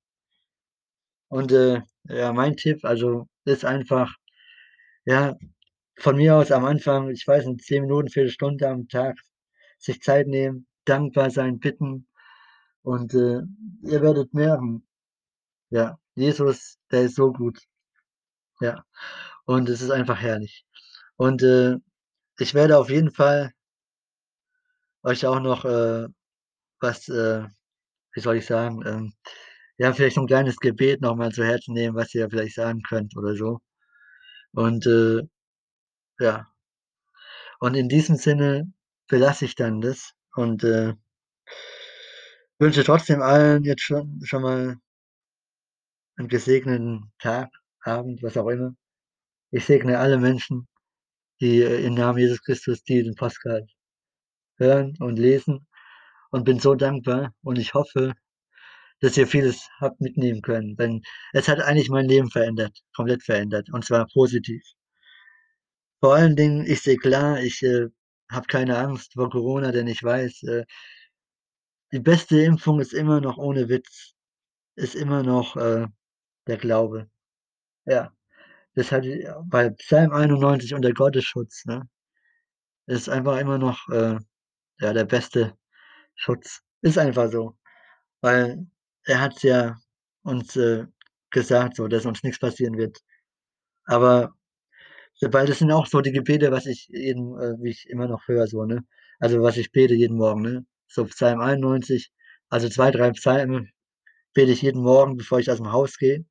Und, 1.30 1.52
äh, 1.52 1.82
ja, 2.06 2.34
mein 2.34 2.56
Tipp, 2.58 2.84
also, 2.86 3.28
ist 3.46 3.66
einfach, 3.66 4.16
ja, 5.06 5.36
von 6.00 6.18
mir 6.18 6.36
aus 6.38 6.52
am 6.52 6.66
Anfang, 6.66 7.10
ich 7.12 7.28
weiß 7.28 7.46
nicht, 7.48 7.66
10 7.66 7.84
Minuten, 7.84 8.10
Viertelstunde 8.10 8.68
am 8.70 8.88
Tag 8.90 9.18
sich 9.80 10.02
Zeit 10.02 10.28
nehmen, 10.28 10.68
dankbar 10.86 11.32
sein, 11.32 11.60
bitten 11.60 12.08
und, 12.84 13.14
äh, 13.16 13.42
ihr 13.84 14.02
werdet 14.02 14.34
merken, 14.34 14.88
ja, 15.72 16.00
Jesus, 16.16 16.78
der 16.92 17.04
ist 17.04 17.16
so 17.16 17.34
gut. 17.34 17.60
Ja, 18.62 18.84
und 19.46 19.70
es 19.70 19.82
ist 19.82 19.92
einfach 19.92 20.20
herrlich. 20.22 20.66
Und, 21.20 21.44
äh, 21.44 21.76
ich 22.40 22.54
werde 22.54 22.78
auf 22.80 22.90
jeden 22.90 23.12
Fall 23.12 23.54
euch 25.04 25.26
auch 25.26 25.40
noch, 25.40 25.64
äh, 25.66 26.08
was, 26.82 27.10
äh 27.10 27.46
wie 28.14 28.22
soll 28.22 28.38
ich 28.38 28.46
sagen, 28.48 28.84
ähm 28.88 29.14
ja, 29.80 29.94
vielleicht 29.94 30.16
so 30.18 30.22
'n 30.22 30.28
kleines 30.28 30.58
Gebet 30.58 31.02
noch 31.02 31.16
mal 31.18 31.32
zu 31.34 31.44
Herzen 31.46 31.74
nehmen, 31.76 31.96
was 31.98 32.14
ihr 32.16 32.30
vielleicht 32.30 32.56
sagen 32.56 32.82
könnt 32.90 33.16
oder 33.18 33.36
so. 33.36 33.60
Und, 34.54 34.86
äh, 34.88 35.24
ja. 36.20 36.48
Und 37.62 37.76
in 37.76 37.90
diesem 37.90 38.16
Sinne 38.16 38.72
belasse 39.08 39.44
ich 39.46 39.56
dann 39.56 39.82
das 39.82 40.14
und, 40.34 40.64
äh 40.64 40.94
wünsche 42.62 42.84
trotzdem 42.84 43.22
allen 43.22 43.64
jetzt 43.64 43.84
schon 43.84 44.20
schon 44.26 44.42
mal 44.42 44.80
'n 46.18 46.28
gesegneten 46.28 47.12
Tag, 47.20 47.50
Abend, 47.82 48.22
was 48.24 48.36
auch 48.38 48.48
immer. 48.50 48.74
Ich 49.52 49.66
segne 49.66 50.00
alle 50.00 50.18
Menschen, 50.20 50.68
die, 51.42 51.62
äh, 51.62 51.86
im 51.86 51.96
Namen 51.96 52.20
Jesus 52.20 52.42
Christus 52.42 52.84
diesen 52.84 53.16
Podcast 53.16 53.70
hören 54.58 54.96
und 55.00 55.18
lesen 55.20 55.68
und 56.32 56.46
bin 56.46 56.60
so 56.60 56.76
dankbar 56.76 57.34
und 57.44 57.58
ich 57.60 57.74
hoffe, 57.74 58.14
dass 59.02 59.18
ihr 59.18 59.28
vieles 59.28 59.70
habt 59.80 60.02
mitnehmen 60.02 60.42
können, 60.42 60.76
denn 60.78 61.02
es 61.34 61.48
hat 61.48 61.60
eigentlich 61.62 61.90
mein 61.90 62.08
Leben 62.08 62.32
verändert, 62.32 62.78
komplett 62.96 63.24
verändert 63.24 63.70
und 63.72 63.86
zwar 63.86 64.08
positiv. 64.14 64.64
Vor 66.02 66.16
allen 66.16 66.36
Dingen, 66.36 66.66
ich 66.66 66.82
sehe 66.82 66.98
klar, 66.98 67.42
ich, 67.42 67.62
äh, 67.64 67.88
habe 68.32 68.48
keine 68.48 68.78
Angst 68.78 69.14
vor 69.14 69.30
Corona, 69.30 69.72
denn 69.72 69.88
ich 69.88 70.04
weiß, 70.04 70.44
äh 70.44 70.66
die 71.92 72.00
beste 72.00 72.40
Impfung 72.42 72.80
ist 72.80 72.94
immer 72.94 73.20
noch 73.22 73.38
ohne 73.38 73.68
Witz 73.70 74.14
ist 74.76 74.96
immer 74.96 75.24
noch, 75.24 75.56
äh, 75.58 75.88
der 76.48 76.58
Glaube. 76.58 77.10
Ja, 77.86 78.14
das 78.80 78.92
hatte 78.94 79.10
i 79.10 79.28
bei 79.46 79.70
Psalm 79.72 80.12
91 80.14 80.74
und 80.76 80.84
der 80.84 80.94
Gottesschutz, 80.94 81.66
ne? 81.66 81.88
Ist 82.88 83.10
einfach 83.10 83.38
immer 83.40 83.58
noch, 83.60 83.88
äh, 83.90 84.18
ja, 84.82 84.94
der 84.94 85.06
beste 85.06 85.56
Schutz. 86.16 86.62
Ist 86.82 86.98
einfach 87.00 87.32
so, 87.32 87.58
weil 88.22 88.68
er 89.06 89.22
hat's 89.22 89.44
ja 89.44 89.78
uns, 90.24 90.56
äh, 90.58 90.86
gesagt 91.32 91.78
so, 91.78 91.88
dass 91.90 92.06
uns 92.08 92.24
nix 92.24 92.40
passieren 92.40 92.78
wird. 92.78 93.00
Aber 93.86 94.34
weil 95.22 95.48
das 95.48 95.60
sind 95.60 95.72
auch 95.72 95.88
so 95.88 96.02
die 96.02 96.12
Gebete, 96.14 96.52
was 96.52 96.66
ich 96.68 96.90
eben, 96.94 97.40
äh 97.40 97.56
wie 97.62 97.72
ich 97.72 97.90
immer 97.90 98.08
noch 98.08 98.28
höre 98.28 98.48
so, 98.48 98.66
ne? 98.66 98.84
Also, 99.20 99.42
was 99.44 99.58
ich 99.58 99.72
bete 99.72 99.96
jeden 99.96 100.18
Morgen, 100.18 100.42
ne? 100.44 100.66
So 100.88 101.06
Psalm 101.06 101.42
91, 101.42 102.12
also 102.50 102.70
2, 102.70 102.92
3 102.92 103.12
Psalmen 103.12 103.72
bete 104.36 104.52
ich 104.54 104.62
jeden 104.64 104.84
Morgen, 104.84 105.18
bevor 105.18 105.40
ich 105.40 105.50
aus'm 105.52 105.72
Haus 105.74 105.98
gehe, 106.00 106.26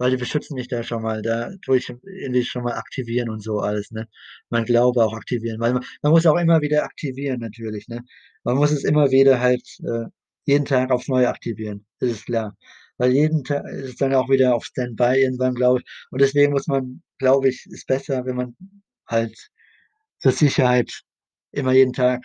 weil 0.00 0.10
die 0.10 0.16
beschützen 0.16 0.54
mich 0.54 0.68
da 0.68 0.82
schon 0.82 1.02
mal. 1.02 1.22
Da 1.22 1.50
tue 1.62 1.78
ich 1.78 1.88
irgendwie 1.90 2.44
schon 2.44 2.64
mal 2.64 2.74
aktivieren 2.74 3.28
und 3.30 3.42
so 3.42 3.60
alles, 3.60 3.90
ne? 3.90 4.08
Mein 4.50 4.64
Glaube 4.64 5.04
auch 5.04 5.12
aktivieren, 5.14 5.60
weil 5.60 5.74
ma 5.74 5.80
man 6.02 6.12
muss 6.12 6.26
auch 6.26 6.38
immer 6.38 6.62
wieder 6.62 6.84
aktivieren 6.84 7.40
natürlich, 7.40 7.86
ne? 7.88 8.02
Man 8.44 8.56
muss 8.56 8.72
es 8.72 8.84
immer 8.84 9.10
wieder 9.10 9.40
halt, 9.40 9.62
äh, 9.84 10.06
jeden 10.46 10.64
Tag 10.64 10.90
aufs 10.90 11.08
Neue 11.08 11.28
aktivieren, 11.28 11.86
das 12.00 12.10
ist 12.12 12.26
klar. 12.26 12.56
Weil 12.98 13.12
jeden 13.12 13.44
Ta 13.44 13.58
ist 13.68 13.84
es 13.90 13.96
dann 13.96 14.14
auch 14.14 14.28
wieder 14.30 14.54
auf 14.54 14.64
Standby 14.64 15.22
irgendwann, 15.22 15.54
glaube 15.54 15.80
ich. 15.80 15.86
Und 16.10 16.20
deswegen 16.22 16.52
muss 16.52 16.66
man 16.66 17.02
glaube 17.18 17.48
ich, 17.50 17.66
ist 17.66 17.86
besser, 17.86 18.24
wenn 18.26 18.36
man 18.36 18.56
halt 19.06 19.36
zur 20.20 20.32
Sicherheit 20.32 21.02
immer 21.52 21.72
jeden 21.72 21.92
Tag 21.92 22.24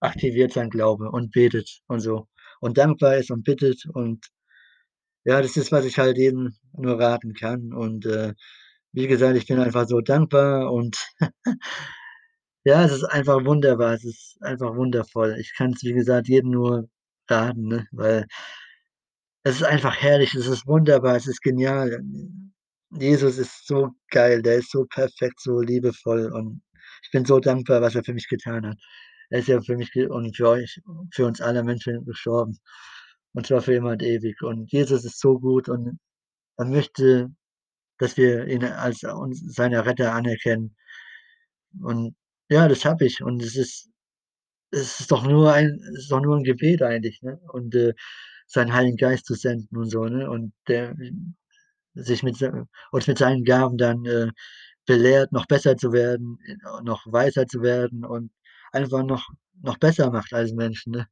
aktiviert 0.00 0.52
sein 0.52 0.70
Glaube 0.70 1.10
und 1.10 1.32
betet 1.32 1.80
und 1.88 2.00
so 2.00 2.26
und 2.60 2.78
dankbar 2.78 3.16
ist 3.16 3.30
und 3.30 3.44
bittet 3.44 3.84
und 3.92 4.26
ja, 5.24 5.40
das 5.42 5.56
ist, 5.56 5.72
was 5.72 5.84
ich 5.84 5.98
halt 5.98 6.18
jedem 6.18 6.54
nur 6.72 6.98
raten 7.00 7.34
kann. 7.34 7.72
Und, 7.72 8.06
äh, 8.06 8.34
wie 8.92 9.06
gesagt, 9.08 9.36
ich 9.36 9.46
bin 9.46 9.58
einfach 9.60 9.86
so 9.88 10.00
dankbar 10.00 10.72
und 10.72 10.98
ja, 12.64 12.84
es 12.84 12.92
ist 12.92 13.04
einfach 13.04 13.44
wunderbar. 13.44 13.94
Es 13.94 14.04
ist 14.04 14.36
einfach 14.42 14.74
wundervoll. 14.76 15.36
Ich 15.38 15.52
kann's, 15.56 15.82
wie 15.82 15.92
gesagt, 15.94 16.28
jedem 16.28 16.50
nur 16.50 16.88
raten, 17.28 17.68
ne, 17.68 17.86
weil 17.92 18.26
es 19.44 19.56
ist 19.56 19.64
einfach 19.64 19.96
herrlich, 19.96 20.34
es 20.34 20.46
ist 20.46 20.66
wunderbar, 20.66 21.16
es 21.16 21.26
ist 21.26 21.42
genial. 21.42 22.00
Jesus 22.90 23.38
ist 23.38 23.66
so 23.66 23.90
geil, 24.10 24.42
der 24.42 24.56
ist 24.58 24.70
so 24.70 24.84
perfekt, 24.86 25.40
so 25.40 25.60
liebevoll 25.60 26.30
und 26.32 26.62
ich 27.04 27.10
bin 27.10 27.24
so 27.24 27.40
dankbar, 27.40 27.80
was 27.80 27.94
er 27.94 28.04
für 28.04 28.14
mich 28.14 28.28
getan 28.28 28.66
hat. 28.66 28.78
Er 29.30 29.40
ist 29.40 29.48
ja 29.48 29.60
für 29.62 29.76
mich 29.76 29.90
und 29.96 30.36
für 30.36 30.48
euch 30.50 30.80
für 31.12 31.26
uns 31.26 31.40
alle 31.40 31.64
Menschen 31.64 32.04
gestorben 32.04 32.58
und 33.34 33.46
zwar 33.46 33.62
für 33.62 33.74
immer 33.74 33.92
und 33.92 34.02
ewig. 34.02 34.42
Und 34.42 34.70
Jesus 34.72 35.04
ist 35.04 35.20
so 35.20 35.38
gut 35.40 35.68
und 35.68 35.98
er 36.58 36.66
möchte, 36.66 37.30
dass 37.98 38.16
wir 38.18 38.46
ihn 38.48 38.64
als 38.64 39.04
uns 39.04 39.42
seine 39.54 39.86
Retter 39.86 40.14
anerkennen. 40.14 40.76
Und 41.80 42.14
ja, 42.50 42.68
das 42.68 42.84
habe 42.84 43.06
ich 43.06 43.22
und 43.22 43.42
es 43.42 43.56
ist 43.56 43.88
es 44.72 45.00
ist 45.00 45.12
doch 45.12 45.24
nur 45.26 45.52
ein 45.52 45.80
es 45.94 46.04
ist 46.04 46.12
doch 46.12 46.20
nur 46.22 46.36
'n 46.36 46.44
Gebet 46.44 46.82
eigentlich, 46.82 47.22
ne? 47.22 47.40
Und, 47.52 47.74
äh, 47.76 47.94
seinen 48.48 48.72
Heiligen 48.74 48.96
Geist 48.98 49.26
zu 49.26 49.34
senden 49.34 49.76
und 49.78 49.90
so, 49.90 50.04
ne? 50.06 50.30
Und 50.30 50.52
der 50.68 50.94
sich 51.94 52.22
mit 52.24 52.38
uns 52.92 53.06
mit 53.08 53.18
seinen 53.18 53.44
Gaben 53.44 53.78
dann, 53.78 54.04
äh, 54.06 54.28
belehrt, 54.86 55.32
noch 55.32 55.46
besser 55.46 55.76
zu 55.78 55.92
werden, 55.92 56.38
äh, 56.46 56.56
noch 56.84 57.02
weiser 57.12 57.46
zu 57.48 57.62
werden 57.62 58.04
und 58.06 58.32
einfach 58.72 59.04
noch 59.04 59.28
noch 59.62 59.78
besser 59.78 60.10
macht 60.12 60.32
als 60.34 60.52
Menschen, 60.54 60.92
ne? 60.94 61.06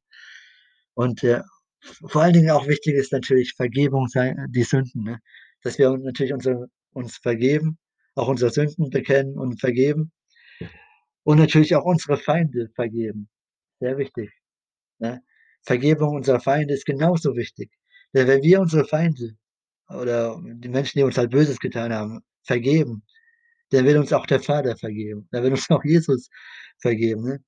Und, 0.97 1.21
v 1.21 1.43
vor 1.81 2.21
allen 2.21 2.33
Dingen 2.33 2.51
auch 2.51 2.67
wichtig 2.67 2.95
ist 2.95 3.11
natürlich 3.11 3.53
Vergebung 3.55 4.07
sei 4.07 4.35
die 4.49 4.63
Sünden, 4.63 5.03
ne? 5.03 5.19
Dass 5.63 5.77
wir 5.77 5.95
natürlich 5.97 6.33
unsere 6.33 6.67
uns 6.93 7.17
vergeben, 7.17 7.77
auch 8.15 8.27
unsere 8.27 8.51
Sünden 8.51 8.89
bekennen 8.89 9.37
und 9.37 9.59
vergeben 9.59 10.11
und 11.23 11.37
natürlich 11.39 11.75
auch 11.75 11.85
unsere 11.85 12.17
Feinde 12.17 12.69
vergeben. 12.75 13.29
Sehr 13.79 13.97
wichtig, 13.97 14.31
ne? 14.99 15.21
Vergebung 15.63 16.15
unserer 16.15 16.39
Feinde 16.39 16.73
ist 16.73 16.85
genauso 16.85 17.35
wichtig. 17.35 17.71
Denn 18.13 18.27
wenn 18.27 18.41
wir 18.41 18.59
unsere 18.61 18.85
Feinde 18.85 19.35
oder 19.89 20.39
die 20.43 20.69
Menschen, 20.69 20.99
die 20.99 21.03
uns 21.03 21.17
halt 21.17 21.31
Böses 21.31 21.59
getan 21.59 21.93
haben, 21.93 22.21
vergeben, 22.43 23.03
dann 23.69 23.85
wird 23.85 23.97
uns 23.97 24.11
auch 24.13 24.25
der 24.25 24.39
Vater 24.39 24.75
vergeben. 24.75 25.27
Dann 25.31 25.43
wird 25.43 25.53
uns 25.53 25.69
auch 25.69 25.83
Jesus 25.83 26.29
vergeben, 26.79 27.23
ne? 27.23 27.43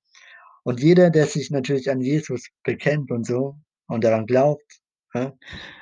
Und 0.63 0.81
jeder, 0.81 1.09
der 1.09 1.25
sich 1.27 1.51
natürlich 1.51 1.91
an 1.91 1.99
Jesus 1.99 2.47
bekennt 2.63 3.11
und 3.11 3.25
so 3.27 3.57
und 3.87 4.03
daran 4.03 4.25
glaubt, 4.27 4.63
ja, 5.15 5.33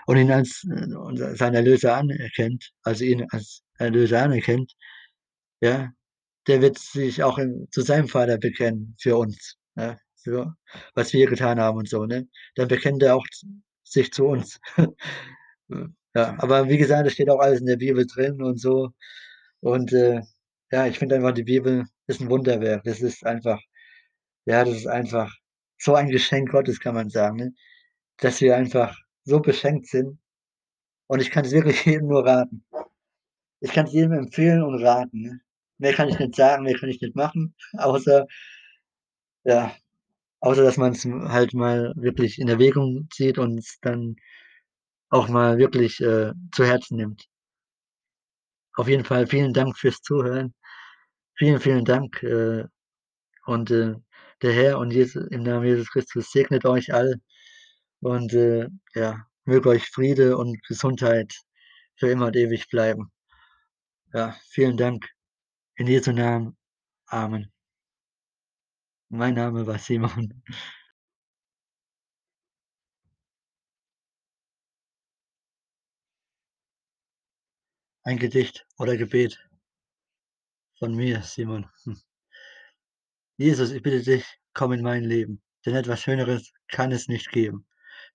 und 0.08 0.18
ihn 0.18 0.32
als, 0.32 0.66
äh, 0.72 1.36
seinen 1.36 1.56
Erlöser 1.56 1.96
anerkennt, 1.98 2.72
also 2.84 3.06
ihn 3.06 3.26
als 3.32 3.64
Erlöser 3.80 4.24
anerkennt, 4.24 4.74
ja, 5.62 5.92
der 6.48 6.62
wird 6.62 6.80
sich 6.80 7.24
auch 7.24 7.38
in 7.40 7.68
zu 7.72 7.82
seinem 7.84 8.08
Vater 8.10 8.38
bekennen 8.40 8.96
für 9.02 9.18
uns, 9.18 9.58
ja, 9.78 9.98
für 10.24 10.56
was 10.96 11.14
wir 11.14 11.28
getan 11.28 11.60
haben 11.62 11.78
und 11.80 11.90
so, 11.90 12.06
ne? 12.06 12.28
Dann 12.56 12.68
bekennt 12.70 13.04
er 13.04 13.16
auch 13.18 13.26
sich 13.86 14.12
zu 14.14 14.26
uns. 14.28 14.60
Ja, 16.16 16.36
aber 16.40 16.70
wie 16.70 16.78
gesagt, 16.80 17.06
das 17.08 17.14
steht 17.14 17.30
auch 17.30 17.40
alles 17.40 17.62
in 17.62 17.68
der 17.68 17.78
Bibel 17.78 18.06
drin 18.08 18.42
und 18.44 18.60
so 18.62 18.92
und, 19.62 19.94
äh 19.94 20.22
Ja, 20.72 20.88
ich 20.88 21.00
finde 21.00 21.16
einfach, 21.18 21.34
die 21.34 21.44
Bibel 21.44 21.86
ist 22.08 22.22
'n 22.22 22.30
Wunderwerk. 22.30 22.84
Das 22.86 23.02
ist 23.02 23.26
einfach 23.26 23.62
ja, 24.46 24.66
das 24.66 24.76
ist 24.78 24.88
einfach 24.88 25.34
so 25.80 25.96
ein 25.96 26.10
Geschenk 26.10 26.52
Gottes, 26.52 26.80
kann 26.82 26.96
man 26.96 27.10
sagen, 27.12 27.38
ne? 27.38 27.54
Dass 28.22 28.40
wir 28.40 28.56
einfach 28.56 28.96
so 29.26 29.40
beschenkt 29.40 29.88
sind 29.88 30.20
und 31.08 31.22
ich 31.22 31.32
kann's 31.32 31.52
wirklich 31.52 31.86
jedem 31.86 32.08
nur 32.10 32.26
raten. 32.26 32.64
Ich 33.62 33.72
kann's 33.74 33.94
jedem 33.94 34.14
empfehlen 34.14 34.64
und 34.64 34.84
raten, 34.84 35.22
ne? 35.22 35.42
Mehr 35.80 35.94
kann 35.94 36.10
ich 36.10 36.20
nicht 36.20 36.36
sagen, 36.36 36.64
mehr 36.64 36.78
kann 36.80 36.90
ich 36.90 37.02
nicht 37.02 37.16
machen, 37.16 37.56
außer 37.78 38.28
ja, 39.46 39.74
außer 40.42 40.64
dass 40.64 40.78
man's 40.78 41.06
m 41.06 41.30
halt 41.32 41.54
mal 41.54 41.94
wirklich 41.98 42.40
in 42.40 42.50
Erwägung 42.50 43.08
zieht 43.12 43.38
und 43.40 43.66
dann 43.84 44.18
auch 45.10 45.30
mal 45.30 45.58
wirklich, 45.60 46.02
äh, 46.02 46.34
zu 46.54 46.66
Herzen 46.66 46.98
nimmt. 46.98 47.26
Auf 48.76 48.88
jeden 48.88 49.04
Fall 49.04 49.28
vielen 49.28 49.54
Dank 49.54 49.78
fürs 49.78 50.02
Zuhören. 50.02 50.54
Vielen, 51.38 51.60
vielen 51.60 51.86
Dank, 51.86 52.24
äh, 52.24 52.66
und, 53.46 53.72
äh, 53.72 53.96
der 54.44 54.54
Herr 54.54 54.80
und 54.80 54.92
Jesu 54.94 55.22
im 55.32 55.44
Namen 55.44 55.66
Jesus 55.68 55.92
Christus 55.92 56.32
segnet 56.32 56.66
euch 56.66 56.94
alle 56.94 57.16
und, 58.02 58.34
äh, 58.34 58.68
ja, 58.96 59.26
möge 59.46 59.70
euch 59.70 59.90
Friede 59.90 60.38
und 60.38 60.62
Gesundheit 60.68 61.34
für 61.96 62.10
immer 62.10 62.28
und 62.28 62.36
ewig 62.36 62.68
bleiben. 62.70 63.12
Ja, 64.14 64.36
vielen 64.50 64.78
Dank. 64.78 65.08
In 65.76 65.88
Jesu 65.88 66.12
Namen. 66.12 66.58
Amen. 67.08 67.52
Mein 69.10 69.36
Name 69.36 69.68
war 69.68 69.78
Simon. 69.78 70.44
Ein 78.04 78.18
Gedicht 78.18 78.66
oder 78.78 78.98
Gebet. 78.98 79.38
Von 80.80 80.96
mir, 80.96 81.22
Simon. 81.22 81.70
Hm. 81.84 82.02
Jesus, 83.38 83.72
ich 83.72 83.82
bitte 83.84 84.02
dich, 84.02 84.26
komm 84.54 84.74
in 84.74 84.82
mein 84.82 85.04
Leben, 85.04 85.42
denn 85.66 85.76
etwas 85.76 86.02
Schöneres 86.02 86.52
kann 86.68 86.92
es 86.92 87.08
nicht 87.08 87.32
geben. 87.32 87.68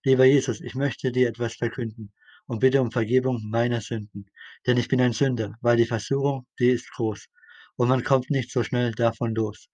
Lieber 0.07 0.25
Jesus, 0.25 0.61
ich 0.61 0.77
möchte 0.77 1.11
dir 1.11 1.29
etwas 1.29 1.57
verkünden 1.57 2.13
und 2.47 2.61
bitte 2.61 2.81
um 2.81 2.93
Vergebung 2.93 3.43
meiner 3.51 3.81
Sünden, 3.81 4.31
denn 4.65 4.77
ich 4.77 4.87
bin 4.87 5.01
ein 5.01 5.13
Sünder, 5.13 5.57
weil 5.63 5.77
die 5.77 5.85
Versuchung, 5.85 6.47
die 6.61 6.71
ist 6.71 6.93
groß 6.93 7.27
und 7.75 7.89
man 7.89 8.05
kommt 8.05 8.31
nicht 8.31 8.53
so 8.53 8.63
schnell 8.63 8.93
davon 8.93 9.35
los. 9.35 9.67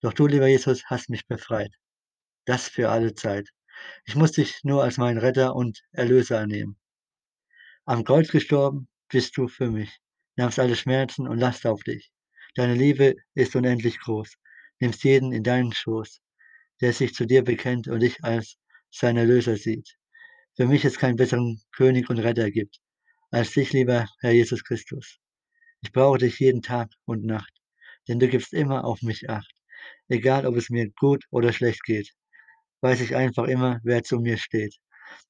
Doch 0.00 0.14
du, 0.14 0.26
lieber 0.26 0.46
Jesus, 0.46 0.82
hast 0.86 1.10
mich 1.10 1.26
befreit. 1.26 1.74
Das 2.46 2.70
für 2.70 2.88
alle 2.88 3.12
Zeit. 3.12 3.50
Ich 4.06 4.16
muss 4.16 4.32
dich 4.32 4.60
nur 4.64 4.82
als 4.82 4.96
meinen 4.96 5.18
Retter 5.18 5.54
und 5.54 5.82
Erlöser 5.92 6.38
annehmen. 6.40 6.78
Am 7.84 8.02
Kreuz 8.02 8.28
gestorben 8.28 8.88
bist 9.10 9.36
du 9.36 9.46
für 9.46 9.70
mich, 9.70 9.94
nahmst 10.36 10.58
alle 10.58 10.74
Schmerzen 10.74 11.28
und 11.28 11.36
Last 11.36 11.66
auf 11.66 11.82
dich. 11.82 12.10
Deine 12.54 12.76
Liebe 12.76 13.14
ist 13.34 13.54
unendlich 13.54 14.00
groß, 14.00 14.38
nimmst 14.80 15.04
jeden 15.04 15.32
in 15.32 15.42
deinen 15.42 15.74
Schoß, 15.74 16.22
der 16.80 16.94
sich 16.94 17.12
zu 17.12 17.26
dir 17.26 17.44
bekennt 17.44 17.88
und 17.88 18.00
dich 18.00 18.24
als 18.24 18.56
sein 18.90 19.16
Erlöser 19.16 19.56
sieht. 19.56 19.96
Für 20.56 20.66
mich 20.66 20.84
es 20.84 20.98
keinen 20.98 21.16
besseren 21.16 21.60
König 21.72 22.08
und 22.08 22.18
Retter 22.18 22.50
gibt, 22.50 22.80
als 23.30 23.52
dich, 23.52 23.72
lieber 23.72 24.08
Herr 24.20 24.32
Jesus 24.32 24.64
Christus. 24.64 25.18
Ich 25.82 25.92
brauche 25.92 26.18
dich 26.18 26.38
jeden 26.40 26.62
Tag 26.62 26.90
und 27.04 27.24
Nacht, 27.24 27.52
denn 28.08 28.18
du 28.18 28.28
gibst 28.28 28.52
immer 28.52 28.84
auf 28.84 29.02
mich 29.02 29.28
Acht. 29.28 29.52
Egal, 30.08 30.46
ob 30.46 30.56
es 30.56 30.70
mir 30.70 30.90
gut 30.98 31.24
oder 31.30 31.52
schlecht 31.52 31.82
geht, 31.84 32.12
weiß 32.80 33.00
ich 33.00 33.14
einfach 33.14 33.44
immer, 33.44 33.80
wer 33.82 34.02
zu 34.02 34.18
mir 34.18 34.38
steht. 34.38 34.76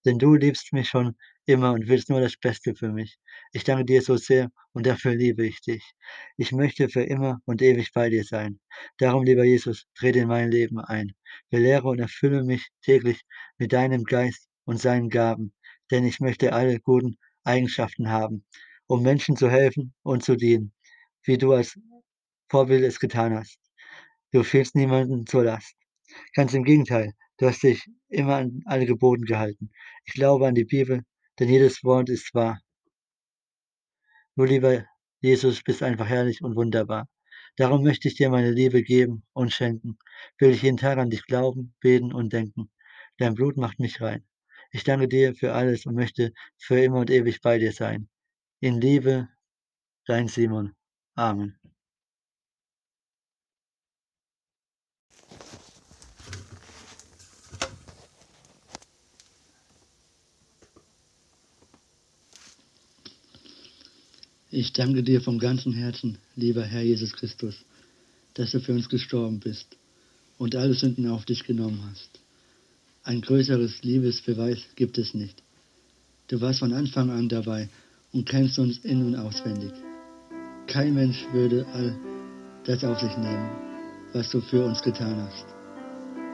Denn 0.04 0.18
du 0.18 0.34
liebst 0.34 0.72
mich 0.72 0.88
schon 0.88 1.16
immer 1.46 1.72
und 1.72 1.88
willst 1.88 2.10
nur 2.10 2.20
das 2.20 2.36
Beste 2.36 2.74
für 2.74 2.92
mich. 2.92 3.18
Ich 3.52 3.64
danke 3.64 3.84
dir 3.84 4.02
so 4.02 4.16
sehr 4.16 4.50
und 4.72 4.86
dafür 4.86 5.14
liebe 5.14 5.46
ich 5.46 5.60
dich. 5.60 5.92
Ich 6.36 6.52
möchte 6.52 6.88
für 6.88 7.02
immer 7.02 7.40
und 7.44 7.62
ewig 7.62 7.92
bei 7.92 8.10
dir 8.10 8.24
sein. 8.24 8.60
Darum, 8.98 9.24
lieber 9.24 9.44
Jesus, 9.44 9.86
trete 9.94 10.20
in 10.20 10.28
mein 10.28 10.50
Leben 10.50 10.80
ein. 10.80 11.12
Belehre 11.50 11.88
und 11.88 12.00
erfülle 12.00 12.42
mich 12.44 12.68
täglich 12.82 13.22
mit 13.58 13.72
deinem 13.72 14.04
Geist 14.04 14.48
und 14.64 14.80
seinen 14.80 15.08
Gaben, 15.08 15.52
denn 15.90 16.04
ich 16.04 16.20
möchte 16.20 16.52
alle 16.52 16.80
guten 16.80 17.16
Eigenschaften 17.44 18.10
haben, 18.10 18.44
um 18.88 19.02
Menschen 19.02 19.36
zu 19.36 19.48
helfen 19.48 19.94
und 20.02 20.24
zu 20.24 20.36
dienen, 20.36 20.72
wie 21.22 21.38
du 21.38 21.52
als 21.52 21.78
Vorbild 22.50 22.84
es 22.84 22.98
getan 22.98 23.34
hast. 23.34 23.58
Du 24.32 24.42
fielst 24.42 24.74
niemanden 24.74 25.26
zur 25.26 25.44
Last. 25.44 25.74
Ganz 26.34 26.54
im 26.54 26.64
Gegenteil, 26.64 27.12
du 27.38 27.46
hast 27.46 27.62
dich 27.62 27.84
immer 28.08 28.36
an 28.36 28.62
alle 28.64 28.86
Geboten 28.86 29.24
gehalten. 29.24 29.70
Ich 30.04 30.14
glaube 30.14 30.46
an 30.46 30.54
die 30.54 30.64
Bibel, 30.64 31.02
denn 31.38 31.48
jedes 31.48 31.84
Wort 31.84 32.08
ist 32.08 32.34
wahr. 32.34 32.60
Du, 34.36 34.44
lieber 34.44 34.84
Jesus, 35.20 35.62
bist 35.62 35.82
einfach 35.82 36.06
herrlich 36.06 36.42
und 36.42 36.56
wunderbar. 36.56 37.08
Darum 37.56 37.82
möchte 37.82 38.08
ich 38.08 38.16
dir 38.16 38.28
meine 38.28 38.50
Liebe 38.50 38.82
geben 38.82 39.24
und 39.32 39.52
schenken. 39.52 39.98
Will 40.38 40.50
ich 40.50 40.62
jeden 40.62 40.76
Tag 40.76 40.98
an 40.98 41.10
dich 41.10 41.24
glauben, 41.24 41.74
beten 41.80 42.12
und 42.12 42.32
denken. 42.32 42.70
Dein 43.18 43.34
Blut 43.34 43.56
macht 43.56 43.78
mich 43.78 44.00
rein. 44.00 44.24
Ich 44.72 44.84
danke 44.84 45.08
dir 45.08 45.34
für 45.34 45.54
alles 45.54 45.86
und 45.86 45.94
möchte 45.94 46.32
für 46.58 46.78
immer 46.78 47.00
und 47.00 47.10
ewig 47.10 47.40
bei 47.40 47.58
dir 47.58 47.72
sein. 47.72 48.08
In 48.60 48.80
Liebe, 48.80 49.28
dein 50.06 50.28
Simon. 50.28 50.74
Amen. 51.14 51.58
Ich 64.58 64.72
danke 64.72 65.02
dir 65.02 65.20
vom 65.20 65.38
ganzen 65.38 65.74
Herzen, 65.74 66.16
lieber 66.34 66.62
Herr 66.62 66.80
Jesus 66.80 67.12
Christus, 67.12 67.56
dass 68.32 68.52
du 68.52 68.60
für 68.60 68.72
uns 68.72 68.88
gestorben 68.88 69.38
bist 69.38 69.76
und 70.38 70.56
alle 70.56 70.72
Sünden 70.72 71.10
auf 71.10 71.26
dich 71.26 71.44
genommen 71.44 71.82
hast. 71.90 72.08
Ein 73.04 73.20
größeres 73.20 73.82
Liebesbeweis 73.82 74.60
gibt 74.74 74.96
es 74.96 75.12
nicht. 75.12 75.42
Du 76.28 76.40
warst 76.40 76.60
von 76.60 76.72
Anfang 76.72 77.10
an 77.10 77.28
dabei 77.28 77.68
und 78.14 78.26
kennst 78.26 78.58
uns 78.58 78.78
in- 78.78 79.04
und 79.04 79.16
auswendig. 79.16 79.72
Kein 80.66 80.94
Mensch 80.94 81.22
würde 81.34 81.66
all 81.74 81.94
das 82.64 82.82
auf 82.82 82.98
sich 82.98 83.14
nehmen, 83.18 83.50
was 84.14 84.30
du 84.30 84.40
für 84.40 84.64
uns 84.64 84.80
getan 84.80 85.16
hast. 85.20 85.44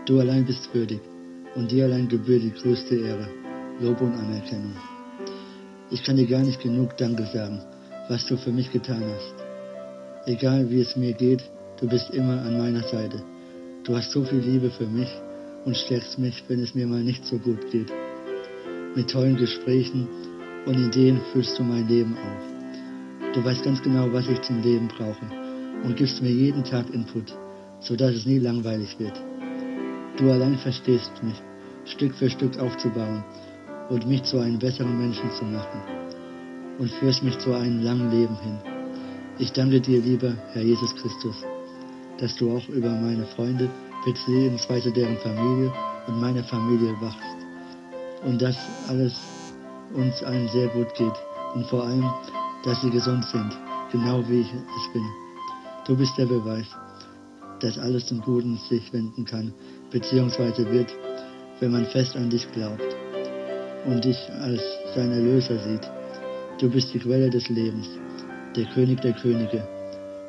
Du 0.06 0.20
allein 0.20 0.46
bist 0.46 0.72
würdig 0.72 1.00
und 1.56 1.72
dir 1.72 1.86
allein 1.86 2.06
gebührt 2.06 2.44
die 2.44 2.52
größte 2.52 2.94
Ehre, 2.94 3.28
Lob 3.80 4.00
und 4.00 4.14
Anerkennung. 4.14 4.76
Ich 5.90 6.04
kann 6.04 6.14
dir 6.14 6.28
gar 6.28 6.44
nicht 6.44 6.60
genug 6.60 6.96
Danke 6.96 7.26
sagen 7.26 7.60
was 8.12 8.26
du 8.26 8.36
für 8.36 8.52
mich 8.52 8.70
getan 8.70 9.02
hast. 9.14 9.36
Egal 10.26 10.68
wie 10.70 10.82
es 10.82 10.96
mir 10.96 11.14
geht, 11.14 11.42
du 11.80 11.88
bist 11.88 12.10
immer 12.10 12.42
an 12.42 12.58
meiner 12.58 12.82
Seite. 12.82 13.22
Du 13.84 13.96
hast 13.96 14.10
so 14.10 14.22
viel 14.22 14.40
Liebe 14.40 14.68
für 14.70 14.86
mich 14.86 15.08
und 15.64 15.78
stärkst 15.78 16.18
mich, 16.18 16.44
wenn 16.48 16.60
es 16.62 16.74
mir 16.74 16.86
mal 16.86 17.02
nicht 17.02 17.24
so 17.24 17.38
gut 17.38 17.62
geht. 17.70 17.90
Mit 18.94 19.08
tollen 19.10 19.38
Gesprächen 19.38 20.06
und 20.66 20.76
Ideen 20.88 21.22
füllst 21.32 21.58
du 21.58 21.62
mein 21.62 21.88
Leben 21.88 22.14
auf. 22.18 23.32
Du 23.32 23.42
weißt 23.42 23.64
ganz 23.64 23.80
genau, 23.80 24.12
was 24.12 24.28
ich 24.28 24.42
zum 24.42 24.60
Leben 24.60 24.88
brauche 24.88 25.26
und 25.82 25.96
gibst 25.96 26.20
mir 26.20 26.32
jeden 26.44 26.64
Tag 26.64 26.92
Input, 26.92 27.34
sodass 27.80 28.14
es 28.14 28.26
nie 28.26 28.40
langweilig 28.40 28.94
wird. 28.98 29.18
Du 30.18 30.30
allein 30.30 30.58
verstehst 30.58 31.12
mich, 31.22 31.40
Stück 31.86 32.14
für 32.14 32.28
Stück 32.28 32.58
aufzubauen 32.58 33.24
und 33.88 34.06
mich 34.06 34.22
zu 34.24 34.38
einem 34.38 34.58
besseren 34.58 34.98
Menschen 34.98 35.30
zu 35.30 35.46
machen 35.46 36.01
und 36.82 36.90
führst 36.90 37.22
mich 37.22 37.38
zu 37.38 37.54
einem 37.54 37.80
langen 37.84 38.10
Leben 38.10 38.36
hin. 38.40 38.58
Ich 39.38 39.52
danke 39.52 39.80
dir, 39.80 40.02
lieber 40.02 40.34
Herr 40.52 40.62
Jesus 40.62 40.92
Christus, 40.96 41.36
dass 42.18 42.34
du 42.34 42.56
auch 42.56 42.68
über 42.70 42.90
meine 42.90 43.24
Freunde 43.24 43.70
beziehungsweise 44.04 44.90
deren 44.90 45.16
Familie 45.18 45.72
und 46.08 46.20
meine 46.20 46.42
Familie 46.42 46.92
wachst 47.00 47.38
und 48.24 48.42
dass 48.42 48.56
alles 48.88 49.14
uns 49.94 50.24
allen 50.24 50.48
sehr 50.48 50.66
gut 50.68 50.92
geht 50.96 51.14
und 51.54 51.64
vor 51.66 51.84
allem, 51.84 52.10
dass 52.64 52.82
sie 52.82 52.90
gesund 52.90 53.24
sind, 53.26 53.56
genau 53.92 54.20
wie 54.28 54.40
ich 54.40 54.52
es 54.52 54.92
bin. 54.92 55.06
Du 55.86 55.96
bist 55.96 56.18
der 56.18 56.26
Beweis, 56.26 56.66
dass 57.60 57.78
alles 57.78 58.06
zum 58.06 58.20
Guten 58.22 58.56
sich 58.56 58.92
wenden 58.92 59.24
kann, 59.24 59.54
beziehungsweise 59.92 60.68
wird, 60.68 60.92
wenn 61.60 61.70
man 61.70 61.86
fest 61.86 62.16
an 62.16 62.28
dich 62.28 62.50
glaubt 62.50 62.96
und 63.86 64.04
dich 64.04 64.18
als 64.40 64.60
sein 64.96 65.12
Erlöser 65.12 65.60
sieht. 65.60 66.01
Du 66.62 66.70
bist 66.70 66.94
die 66.94 67.00
Quelle 67.00 67.28
des 67.28 67.48
Lebens, 67.48 67.88
der 68.54 68.64
König 68.66 69.00
der 69.00 69.14
Könige 69.14 69.66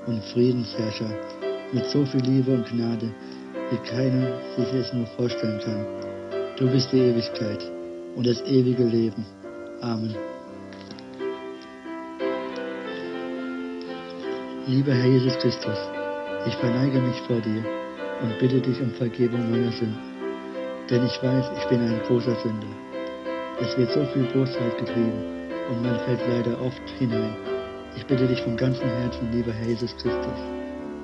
und 0.07 0.23
Friedensherrscher, 0.33 1.11
mit 1.71 1.85
so 1.85 2.03
viel 2.07 2.21
Liebe 2.21 2.53
und 2.53 2.65
Gnade, 2.65 3.13
wie 3.69 3.77
keiner 3.87 4.39
sich 4.57 4.73
es 4.73 4.91
nur 4.93 5.05
vorstellen 5.15 5.59
kann. 5.63 5.85
Du 6.57 6.67
bist 6.71 6.91
die 6.91 6.97
Ewigkeit 6.97 7.63
und 8.15 8.25
das 8.25 8.41
ewige 8.47 8.83
Leben. 8.83 9.23
Amen. 9.81 10.15
Lieber 14.65 14.91
Herr 14.91 15.11
Jesus 15.11 15.37
Christus, 15.37 15.77
ich 16.47 16.55
verneige 16.55 16.99
mich 16.99 17.21
vor 17.27 17.41
dir 17.41 17.63
und 18.23 18.39
bitte 18.39 18.59
dich 18.59 18.81
um 18.81 18.89
Vergebung 18.89 19.51
meiner 19.51 19.71
Sünden, 19.71 19.99
denn 20.89 21.05
ich 21.05 21.21
weiß, 21.21 21.45
ich 21.59 21.65
bin 21.69 21.79
ein 21.81 22.01
großer 22.07 22.35
Sünder. 22.41 22.73
Es 23.61 23.77
wird 23.77 23.91
so 23.91 24.03
viel 24.05 24.23
Bosheit 24.33 24.79
getrieben 24.79 25.42
und 25.69 25.83
man 25.83 25.99
fällt 26.01 26.21
leider 26.27 26.61
oft 26.61 26.81
hinein. 26.99 27.35
Ich 27.95 28.05
bitte 28.05 28.27
dich 28.27 28.41
von 28.41 28.57
ganzem 28.57 28.87
Herzen, 28.87 29.31
lieber 29.31 29.51
Herr 29.51 29.67
Jesus 29.67 29.95
Christus, 29.97 30.39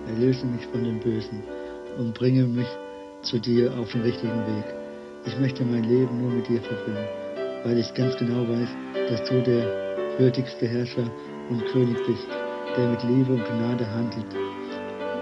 erlöse 0.08 0.46
mich 0.46 0.66
von 0.68 0.84
dem 0.84 1.00
Bösen 1.00 1.44
und 1.98 2.14
bringe 2.14 2.44
mich 2.44 2.68
zu 3.22 3.40
dir 3.40 3.72
auf 3.78 3.92
den 3.92 4.02
richtigen 4.02 4.40
Weg. 4.48 4.66
Ich 5.26 5.38
möchte 5.40 5.64
mein 5.64 5.84
Leben 5.84 6.22
nur 6.22 6.32
mit 6.32 6.48
dir 6.48 6.62
verbringen, 6.62 7.08
weil 7.64 7.78
ich 7.78 7.94
ganz 7.94 8.18
genau 8.18 8.48
weiß, 8.48 8.70
dass 9.10 9.30
du 9.30 9.42
der 9.42 10.18
würdigste 10.18 10.68
Herrscher 10.68 11.10
und 11.50 11.66
König 11.68 11.98
bist, 12.08 12.28
der 12.78 12.90
mit 12.90 13.04
Liebe 13.04 13.34
und 13.34 13.46
Gnade 13.46 13.86
handelt 13.92 14.36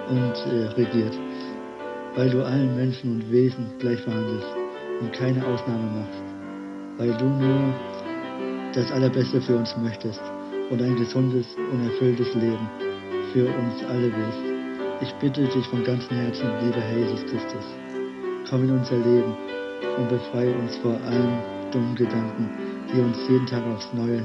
und 0.10 0.36
äh, 0.52 0.68
regiert, 0.76 1.18
weil 2.16 2.30
du 2.30 2.44
allen 2.44 2.76
Menschen 2.76 3.12
und 3.12 3.32
Wesen 3.32 3.72
gleich 3.80 4.04
behandelst 4.06 4.48
und 5.02 5.14
keine 5.14 5.46
Ausnahme 5.46 6.00
machst, 6.00 6.24
weil 6.98 7.14
du 7.18 7.26
nur 7.26 7.74
das 8.78 8.92
Allerbeste 8.92 9.42
für 9.42 9.58
uns 9.58 9.76
möchtest 9.82 10.22
und 10.70 10.80
ein 10.84 10.96
gesundes 10.98 11.48
und 11.72 11.84
erfülltes 11.84 12.32
Leben 12.36 12.70
für 13.34 13.48
uns 13.48 13.84
alle 13.90 14.12
willst. 14.14 15.02
Ich 15.02 15.12
bitte 15.16 15.48
dich 15.48 15.66
von 15.66 15.84
ganzem 15.84 16.16
Herzen, 16.16 16.46
lieber 16.64 16.80
Herr 16.80 17.00
Jesus 17.00 17.22
Christus, 17.22 17.66
komm 18.48 18.66
in 18.66 18.78
unser 18.78 18.98
Leben 18.98 19.36
und 19.98 20.10
befreie 20.10 20.54
uns 20.54 20.76
vor 20.78 20.94
allen 21.08 21.40
dummen 21.72 21.96
Gedanken, 21.96 22.52
die 22.94 23.02
uns 23.02 23.18
jeden 23.28 23.48
Tag 23.48 23.66
aufs 23.66 23.92
Neue, 23.94 24.24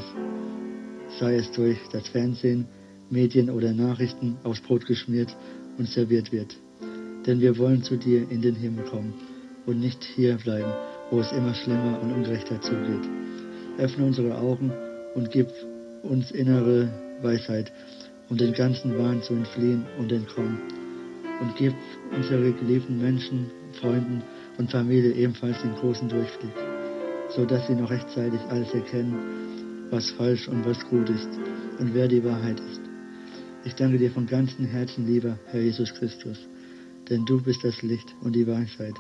sei 1.19 1.37
es 1.37 1.51
durch 1.53 1.79
das 1.91 2.07
Fernsehen, 2.09 2.67
Medien 3.09 3.49
oder 3.49 3.73
Nachrichten, 3.73 4.37
aufs 4.45 4.61
Brot 4.61 4.85
geschmiert 4.85 5.35
und 5.79 5.89
serviert 5.89 6.31
wird. 6.31 6.55
Denn 7.27 7.41
wir 7.41 7.57
wollen 7.57 7.83
zu 7.83 7.97
dir 7.97 8.31
in 8.31 8.43
den 8.43 8.57
Himmel 8.57 8.85
kommen 8.85 9.15
und 9.65 9.81
nicht 9.81 10.05
hier 10.05 10.37
bleiben, 10.37 10.75
wo 11.11 11.21
es 11.21 11.33
immer 11.33 11.55
schlimmer 11.55 11.99
und 12.03 12.13
ungerechter 12.13 12.61
zugeht. 12.61 13.09
Öffne 13.83 14.05
unsere 14.05 14.39
Augen 14.39 14.73
und 15.17 15.33
gib 15.33 15.49
uns 16.05 16.31
innere 16.31 16.89
Weisheit, 17.21 17.73
um 18.29 18.37
den 18.37 18.53
ganzen 18.53 18.97
Wahn 18.97 19.23
zu 19.23 19.35
entfliehen 19.35 19.85
und 19.99 20.13
entkommen. 20.13 20.61
Und 21.41 21.57
gib 21.57 21.75
unsere 22.15 22.53
geliebten 22.53 23.03
Menschen, 23.03 23.51
Freunden 23.81 24.23
und 24.57 24.71
Familie 24.71 25.13
ebenfalls 25.15 25.61
den 25.63 25.75
großen 25.75 26.09
Durchblick, 26.09 26.53
so 27.35 27.45
dass 27.45 27.67
sie 27.67 27.75
noch 27.75 27.91
rechtzeitig 27.91 28.41
alles 28.51 28.73
erkennen, 28.73 29.89
was 29.91 30.13
falsch 30.13 30.47
und 30.47 30.65
was 30.65 30.79
gut 30.89 31.11
ist 31.11 31.29
und 31.81 31.93
wer 31.93 32.07
die 32.07 32.23
Wahrheit 32.23 32.61
ist. 32.61 32.81
Ich 33.65 33.75
danke 33.75 33.99
dir 33.99 34.13
von 34.13 34.27
ganzem 34.27 34.65
Herzen, 34.67 35.09
lieber 35.09 35.37
Herr 35.47 35.61
Jesus 35.61 35.93
Christus, 35.95 36.39
denn 37.11 37.25
du 37.25 37.43
bist 37.43 37.65
das 37.65 37.83
Licht 37.83 38.15
und 38.23 38.37
die 38.37 38.47
Weisheit, 38.47 38.95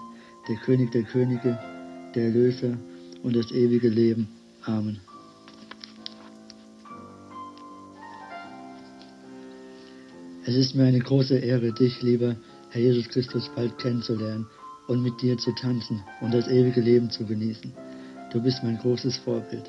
der 0.48 0.56
König 0.56 0.90
der 0.90 1.04
Könige, 1.04 1.56
der 2.16 2.24
Erlöser 2.24 2.76
und 3.22 3.36
das 3.36 3.52
ewige 3.52 3.88
Leben. 3.88 4.41
Amen. 4.66 5.00
Es 10.44 10.54
ist 10.54 10.74
mir 10.74 10.84
eine 10.84 10.98
große 10.98 11.36
Ehre, 11.36 11.72
dich, 11.72 12.02
lieber 12.02 12.36
Herr 12.70 12.80
Jesus 12.80 13.08
Christus, 13.08 13.50
bald 13.54 13.78
kennenzulernen 13.78 14.46
und 14.86 15.02
mit 15.02 15.20
dir 15.20 15.36
zu 15.38 15.52
tanzen 15.52 16.02
und 16.20 16.34
das 16.34 16.48
ewige 16.48 16.80
Leben 16.80 17.10
zu 17.10 17.24
genießen. 17.24 17.72
Du 18.32 18.42
bist 18.42 18.62
mein 18.62 18.78
großes 18.78 19.18
Vorbild, 19.18 19.68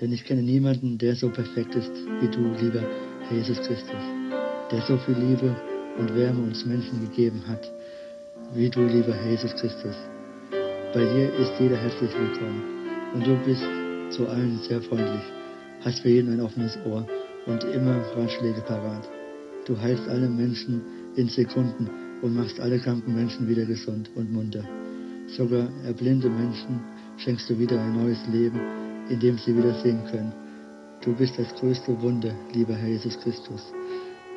denn 0.00 0.12
ich 0.12 0.24
kenne 0.24 0.42
niemanden, 0.42 0.98
der 0.98 1.16
so 1.16 1.28
perfekt 1.28 1.74
ist 1.74 1.92
wie 2.20 2.28
du, 2.28 2.54
lieber 2.60 2.82
Herr 3.28 3.36
Jesus 3.36 3.58
Christus, 3.58 4.02
der 4.70 4.82
so 4.82 4.96
viel 4.98 5.16
Liebe 5.16 5.54
und 5.98 6.14
Wärme 6.14 6.42
uns 6.42 6.64
Menschen 6.64 7.00
gegeben 7.08 7.42
hat, 7.46 7.70
wie 8.54 8.68
du, 8.68 8.84
lieber 8.86 9.14
Herr 9.14 9.30
Jesus 9.30 9.54
Christus. 9.54 9.96
Bei 10.92 11.04
dir 11.04 11.32
ist 11.34 11.52
jeder 11.58 11.76
herzlich 11.76 12.12
willkommen 12.12 12.62
und 13.14 13.26
du 13.26 13.36
bist 13.44 13.79
zu 14.10 14.26
allen 14.28 14.58
sehr 14.68 14.82
freundlich, 14.82 15.22
hast 15.82 16.00
für 16.00 16.08
jeden 16.08 16.32
ein 16.32 16.40
offenes 16.40 16.78
Ohr 16.84 17.06
und 17.46 17.64
immer 17.64 17.96
Ratschläge 18.16 18.60
parat. 18.62 19.08
Du 19.66 19.78
heilst 19.80 20.08
alle 20.08 20.28
Menschen 20.28 20.82
in 21.16 21.28
Sekunden 21.28 21.88
und 22.22 22.34
machst 22.34 22.60
alle 22.60 22.78
kranken 22.78 23.14
Menschen 23.14 23.48
wieder 23.48 23.64
gesund 23.64 24.10
und 24.14 24.32
munter. 24.32 24.64
Sogar 25.26 25.68
erblinde 25.84 26.28
Menschen 26.28 26.80
schenkst 27.18 27.48
du 27.48 27.58
wieder 27.58 27.80
ein 27.80 27.96
neues 27.96 28.18
Leben, 28.32 28.60
in 29.08 29.20
dem 29.20 29.38
sie 29.38 29.56
wieder 29.56 29.74
sehen 29.74 30.02
können. 30.10 30.32
Du 31.02 31.14
bist 31.14 31.38
das 31.38 31.54
größte 31.54 32.00
Wunder, 32.02 32.34
lieber 32.52 32.74
Herr 32.74 32.88
Jesus 32.88 33.18
Christus. 33.20 33.72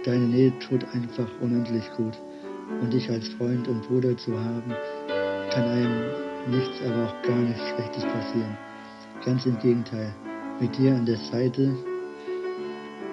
Deine 0.05 0.27
Nähe 0.27 0.53
tut 0.59 0.86
einfach 0.93 1.29
unendlich 1.41 1.89
gut. 1.97 2.17
Und 2.81 2.93
dich 2.93 3.09
als 3.09 3.27
Freund 3.29 3.67
und 3.67 3.81
Bruder 3.88 4.15
zu 4.17 4.39
haben, 4.39 4.73
kann 5.51 5.63
einem 5.63 6.03
nichts, 6.49 6.81
aber 6.86 7.07
auch 7.07 7.21
gar 7.27 7.39
nichts 7.39 7.62
Schlechtes 7.69 8.03
passieren. 8.03 8.57
Ganz 9.25 9.45
im 9.45 9.57
Gegenteil. 9.59 10.13
Mit 10.59 10.77
dir 10.77 10.95
an 10.95 11.05
der 11.05 11.17
Seite 11.17 11.73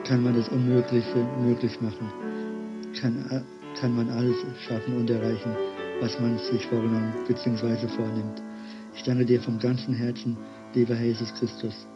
kann 0.05 0.25
man 0.25 0.35
das 0.35 0.49
Unmögliche 0.49 1.25
möglich 1.40 1.81
machen. 1.81 2.11
Kann, 3.01 3.44
kann 3.81 3.94
man 3.94 4.11
alles 4.11 4.37
schaffen 4.66 4.96
und 4.96 5.09
erreichen, 5.09 5.55
was 6.01 6.18
man 6.18 6.37
sich 6.38 6.66
vorgenommen 6.66 7.14
bzw. 7.29 7.87
vornimmt. 7.87 8.42
Ich 8.96 9.05
danke 9.05 9.25
dir 9.25 9.40
vom 9.40 9.61
ganzen 9.61 9.94
Herzen, 9.94 10.37
lieber 10.75 10.96
Jesus 10.96 11.33
Christus, 11.35 11.87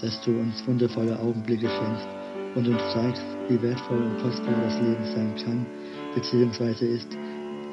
dass 0.00 0.18
du 0.22 0.30
uns 0.30 0.66
wundervolle 0.66 1.18
Augenblicke 1.20 1.68
schenkst 1.68 2.08
und 2.54 2.66
uns 2.66 2.82
zeigst, 2.94 3.22
wie 3.50 3.60
wertvoll 3.60 3.98
und 3.98 4.22
kostbar 4.22 4.54
das 4.64 4.80
Leben 4.80 5.04
sein 5.14 5.34
kann 5.44 5.66
bzw. 6.14 6.86
ist, 6.94 7.08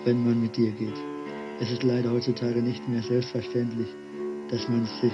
wenn 0.03 0.21
man 0.25 0.41
mit 0.41 0.57
dir 0.57 0.71
geht. 0.71 0.99
Es 1.62 1.71
ist 1.71 1.84
leider 1.84 2.12
heutzutage 2.12 2.62
nicht 2.62 2.86
mehr 2.89 3.03
selbstverständlich, 3.03 3.88
dass 4.49 4.67
man 4.67 4.86
sich 5.01 5.13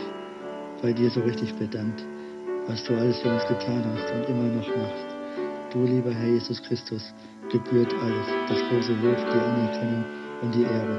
bei 0.82 0.94
dir 0.94 1.10
so 1.10 1.22
richtig 1.22 1.54
bedankt 1.56 2.04
was 2.68 2.84
du 2.84 2.94
alles 2.96 3.20
für 3.20 3.30
uns 3.30 3.48
getan 3.48 3.84
hast 3.86 4.12
und 4.12 4.28
immer 4.28 4.52
noch 4.54 4.68
machst. 4.68 5.08
Du, 5.72 5.84
lieber 5.86 6.12
Herr 6.12 6.28
Jesus 6.28 6.62
Christus, 6.62 7.14
gebührt 7.50 7.94
alles, 8.04 8.28
das 8.50 8.60
große 8.70 8.92
Lob, 9.04 9.18
die 9.18 9.40
Anerkennung 9.40 10.04
und 10.42 10.54
die 10.54 10.64
Ehre. 10.64 10.98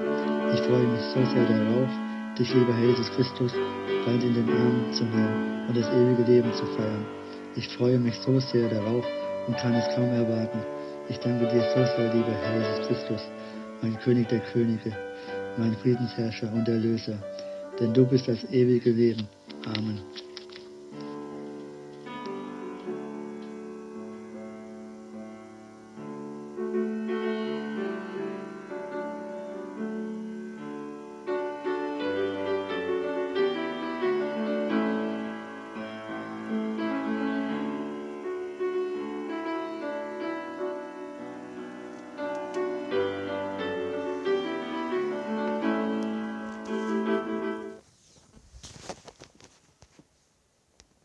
Ich 0.55 0.61
freue 0.61 0.87
mich 0.87 1.03
so 1.13 1.21
sehr 1.25 1.45
darauf, 1.45 1.91
dich, 2.39 2.53
lieber 2.55 2.73
Herr 2.73 2.89
Jesus 2.89 3.11
Christus, 3.11 3.53
bald 4.07 4.25
in 4.25 4.35
den 4.35 4.49
Arm 4.49 4.93
zu 4.93 5.05
nehmen 5.05 5.69
und 5.69 5.77
das 5.77 5.87
ewige 5.89 6.23
Leben 6.23 6.53
zu 6.55 6.65
feiern. 6.77 7.05
Ich 7.55 7.69
freue 7.77 7.99
mich 7.99 8.17
so 8.21 8.41
sehr 8.41 8.69
darauf 8.69 9.05
und 9.47 9.57
kann 9.59 9.75
es 9.75 9.95
kaum 9.95 10.09
erwarten. 10.09 10.61
Ich 11.09 11.19
danke 11.19 11.49
dir 11.49 11.65
so 11.75 11.85
sehr, 11.97 12.15
lieber 12.15 12.33
Herr 12.33 12.57
Jesus 12.57 12.89
Christus, 12.89 13.21
mein 13.83 13.99
König 14.01 14.29
der 14.29 14.41
Könige, 14.41 14.93
mein 15.59 15.77
Friedensherrscher 15.83 16.51
und 16.53 16.67
Erlöser, 16.67 17.19
denn 17.79 17.93
du 17.93 18.07
bist 18.07 18.27
das 18.27 18.43
ewige 18.51 18.91
Leben. 18.91 19.29
Amen. 19.67 20.01